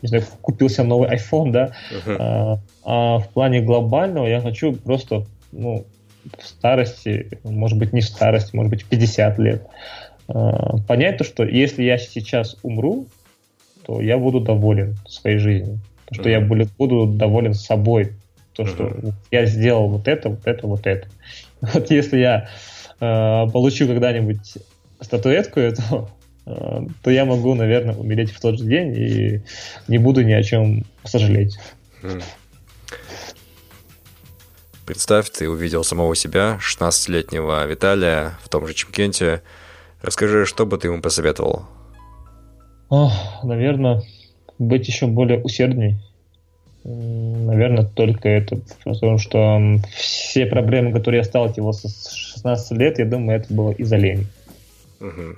[0.05, 2.17] не знаю, купился новый iPhone, да, uh-huh.
[2.19, 5.87] а, а в плане глобального я хочу просто, ну,
[6.39, 9.67] в старости, может быть, не в старости, может быть, в 50 лет,
[10.87, 13.07] понять то, что если я сейчас умру,
[13.87, 15.79] то я буду доволен своей жизнью.
[16.07, 18.13] То, что я буду доволен собой.
[18.53, 18.93] То, что
[19.31, 21.09] я сделал вот это, вот это, вот это.
[21.61, 22.49] Вот если я
[23.01, 24.59] э, получу когда-нибудь
[25.01, 26.11] статуэтку эту,
[26.45, 29.43] то я могу, наверное, умереть в тот же день и
[29.89, 31.59] не буду ни о чем сожалеть.
[34.87, 39.43] Представь, ты увидел самого себя, 16-летнего Виталия в том же Чемкенте.
[40.03, 41.65] Расскажи, что бы ты ему посоветовал?
[42.91, 44.03] Ох, наверное,
[44.59, 45.97] быть еще более усердней.
[46.85, 48.61] Наверное, только это.
[48.85, 49.59] Потому что
[49.97, 54.27] все проблемы, которые я сталкивался с 16 лет, я думаю, это было из-за лени.
[55.01, 55.37] Угу.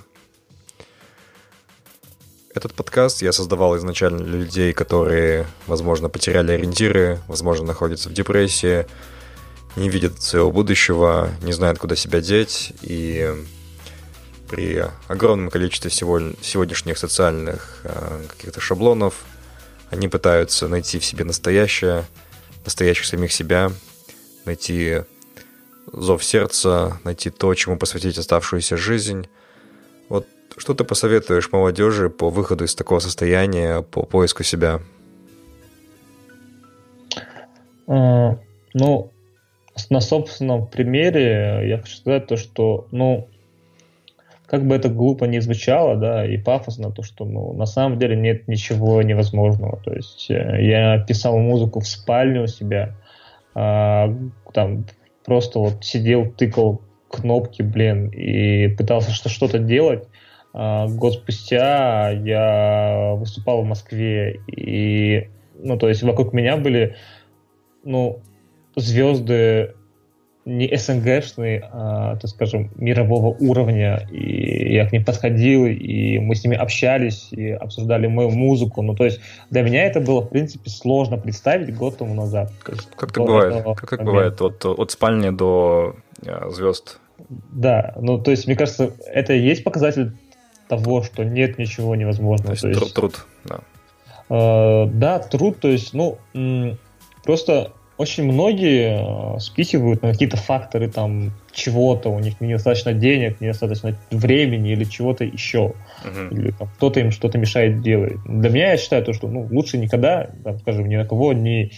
[2.57, 8.87] Этот подкаст я создавал изначально для людей, которые, возможно, потеряли ориентиры, возможно, находятся в депрессии,
[9.75, 13.31] не видят своего будущего, не знают, куда себя деть, и
[14.49, 19.23] при огромном количестве сегодняшних социальных э, каких-то шаблонов
[19.91, 22.05] они пытаются найти в себе настоящее,
[22.65, 23.71] настоящих самих себя,
[24.45, 25.03] найти
[25.93, 29.27] зов сердца, найти то, чему посвятить оставшуюся жизнь.
[30.09, 34.79] Вот что ты посоветуешь молодежи по выходу из такого состояния, по поиску себя?
[37.87, 38.37] А,
[38.73, 39.11] ну,
[39.89, 43.27] на собственном примере я хочу сказать то, что, ну,
[44.45, 48.15] как бы это глупо не звучало, да, и пафосно, то, что, ну, на самом деле
[48.15, 49.79] нет ничего невозможного.
[49.83, 52.95] То есть э, я писал музыку в спальне у себя,
[53.53, 54.13] а,
[54.53, 54.85] там
[55.25, 60.07] просто вот сидел, тыкал кнопки, блин, и пытался что-то делать.
[60.59, 66.95] А, год спустя я выступал в Москве, и, ну, то есть вокруг меня были,
[67.83, 68.21] ну,
[68.75, 69.75] звезды
[70.45, 74.07] не СНГшные, а, так скажем, мирового уровня.
[74.09, 78.81] И я к ним подходил, и мы с ними общались, и обсуждали мою музыку.
[78.81, 79.19] Ну, то есть
[79.51, 82.51] для меня это было, в принципе, сложно представить год тому назад.
[82.63, 83.63] Как, как так бывает?
[83.63, 84.41] Как так бывает?
[84.41, 86.99] От, от спальни до э, звезд.
[87.29, 90.13] Да, ну, то есть, мне кажется, это и есть показатель
[90.67, 92.55] того, что нет ничего невозможного.
[92.55, 93.59] То есть, то есть труд, да.
[94.29, 96.17] Э, да, труд, то есть, ну,
[97.23, 103.97] просто очень многие э, спихивают на какие-то факторы там чего-то, у них недостаточно денег, недостаточно
[104.11, 105.73] времени или чего-то еще.
[106.05, 106.29] Uh-huh.
[106.31, 108.17] Или там, кто-то им что-то мешает делать.
[108.25, 111.71] Для меня я считаю то, что ну, лучше никогда, там, скажем, ни на кого не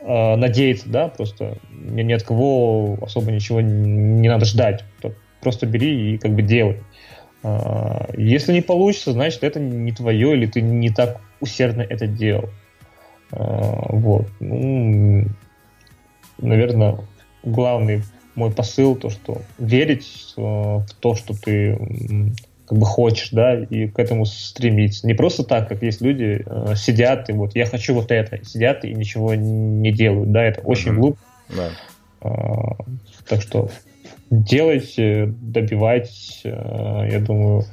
[0.00, 4.84] э, надеяться, да, просто ни, ни от кого особо ничего не, не надо ждать.
[5.40, 6.82] Просто бери и как бы делай.
[7.44, 12.48] Э, если не получится, значит это не твое, или ты не так усердно это делал.
[13.30, 14.26] А, вот.
[14.40, 15.26] Ну,
[16.38, 16.98] наверное,
[17.42, 18.02] главный
[18.34, 21.78] мой посыл то, что верить в то, что ты
[22.66, 25.06] как бы хочешь, да, и к этому стремиться.
[25.06, 28.84] Не просто так, как есть люди, э, сидят и вот я хочу вот это, сидят
[28.84, 30.96] и ничего не делают, да, это очень mm-hmm.
[30.96, 31.18] глупо.
[31.54, 31.70] Да.
[32.22, 32.76] А,
[33.28, 33.70] так что
[34.30, 37.64] делайте, добивайтесь, э, я думаю,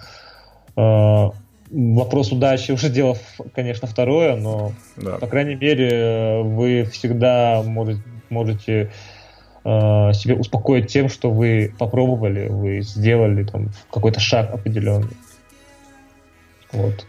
[0.78, 1.30] э,
[1.72, 3.18] вопрос удачи уже дело,
[3.54, 5.18] конечно, второе, но, да.
[5.18, 8.92] по крайней мере, вы всегда можете, можете
[9.64, 15.16] э, себе успокоить тем, что вы попробовали, вы сделали там какой-то шаг определенный.
[16.72, 17.06] Вот.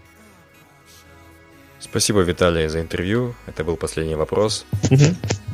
[1.78, 3.34] Спасибо, Виталий, за интервью.
[3.46, 4.66] Это был последний вопрос.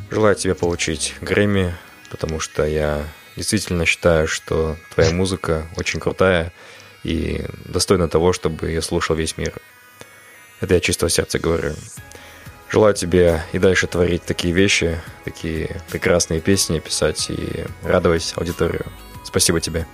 [0.09, 1.73] Желаю тебе получить Грэмми,
[2.09, 3.01] потому что я
[3.39, 6.51] действительно считаю, что твоя музыка очень крутая
[7.05, 9.53] и достойна того, чтобы ее слушал весь мир.
[10.59, 11.71] Это я чистого сердца говорю.
[12.69, 18.85] Желаю тебе и дальше творить такие вещи, такие прекрасные песни писать и радовать аудиторию.
[19.23, 19.87] Спасибо тебе.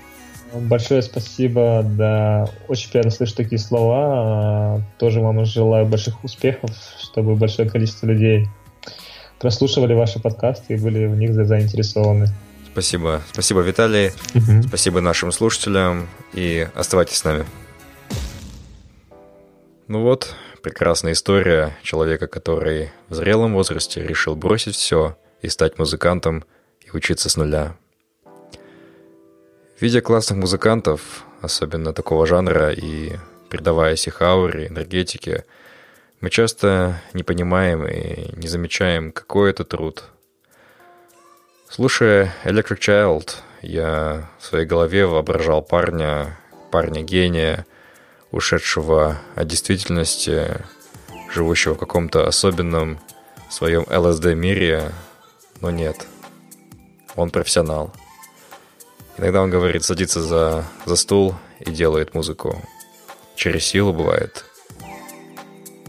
[0.51, 4.81] Большое спасибо, да, очень приятно слышать такие слова.
[4.97, 8.47] Тоже вам желаю больших успехов, чтобы большое количество людей
[9.39, 12.29] прослушивали ваши подкасты и были в них заинтересованы.
[12.75, 13.21] Спасибо.
[13.31, 14.11] Спасибо, Виталий.
[14.33, 14.67] Угу.
[14.67, 16.09] Спасибо нашим слушателям.
[16.33, 17.45] И оставайтесь с нами.
[19.87, 26.43] Ну вот, прекрасная история человека, который в зрелом возрасте решил бросить все и стать музыкантом
[26.81, 27.77] и учиться с нуля.
[29.79, 33.13] Видя классных музыкантов, особенно такого жанра, и
[33.47, 35.45] придаваясь их ауре, энергетике,
[36.19, 40.03] мы часто не понимаем и не замечаем, какой это труд–
[41.69, 46.37] Слушая Electric Child, я в своей голове воображал парня,
[46.71, 47.65] парня-гения,
[48.31, 50.61] ушедшего от действительности,
[51.33, 52.99] живущего в каком-то особенном
[53.49, 54.91] своем ЛСД-мире,
[55.61, 56.07] но нет.
[57.15, 57.93] Он профессионал.
[59.17, 62.61] Иногда он говорит, садится за, за стул и делает музыку
[63.35, 64.45] через силу бывает,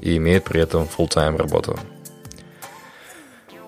[0.00, 1.78] и имеет при этом full-time работу.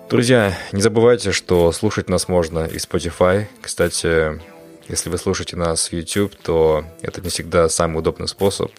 [0.09, 3.45] Друзья, не забывайте, что слушать нас можно и Spotify.
[3.61, 4.41] Кстати,
[4.87, 8.71] если вы слушаете нас в YouTube, то это не всегда самый удобный способ.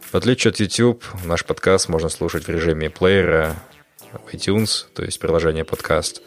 [0.00, 3.54] В отличие от YouTube, наш подкаст можно слушать в режиме плеера,
[4.32, 6.22] iTunes, то есть приложение подкаст,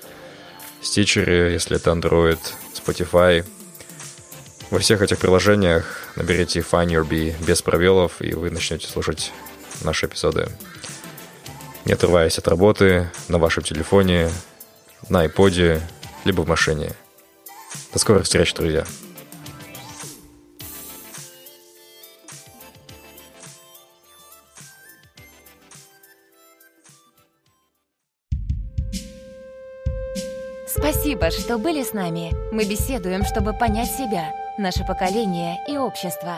[0.82, 2.40] Stitcher, если это Android,
[2.74, 3.46] Spotify.
[4.70, 9.34] Во всех этих приложениях наберите Find Your Bee без пробелов, и вы начнете слушать
[9.84, 10.48] наши эпизоды.
[11.86, 14.30] Не отрываясь от работы, на вашем телефоне,
[15.10, 15.82] на iPod,
[16.26, 16.94] либо в машине.
[17.94, 18.86] До скорых встреч, друзья!
[30.68, 32.32] Спасибо, что были с нами.
[32.54, 36.38] Мы беседуем, чтобы понять себя, наше поколение и общество.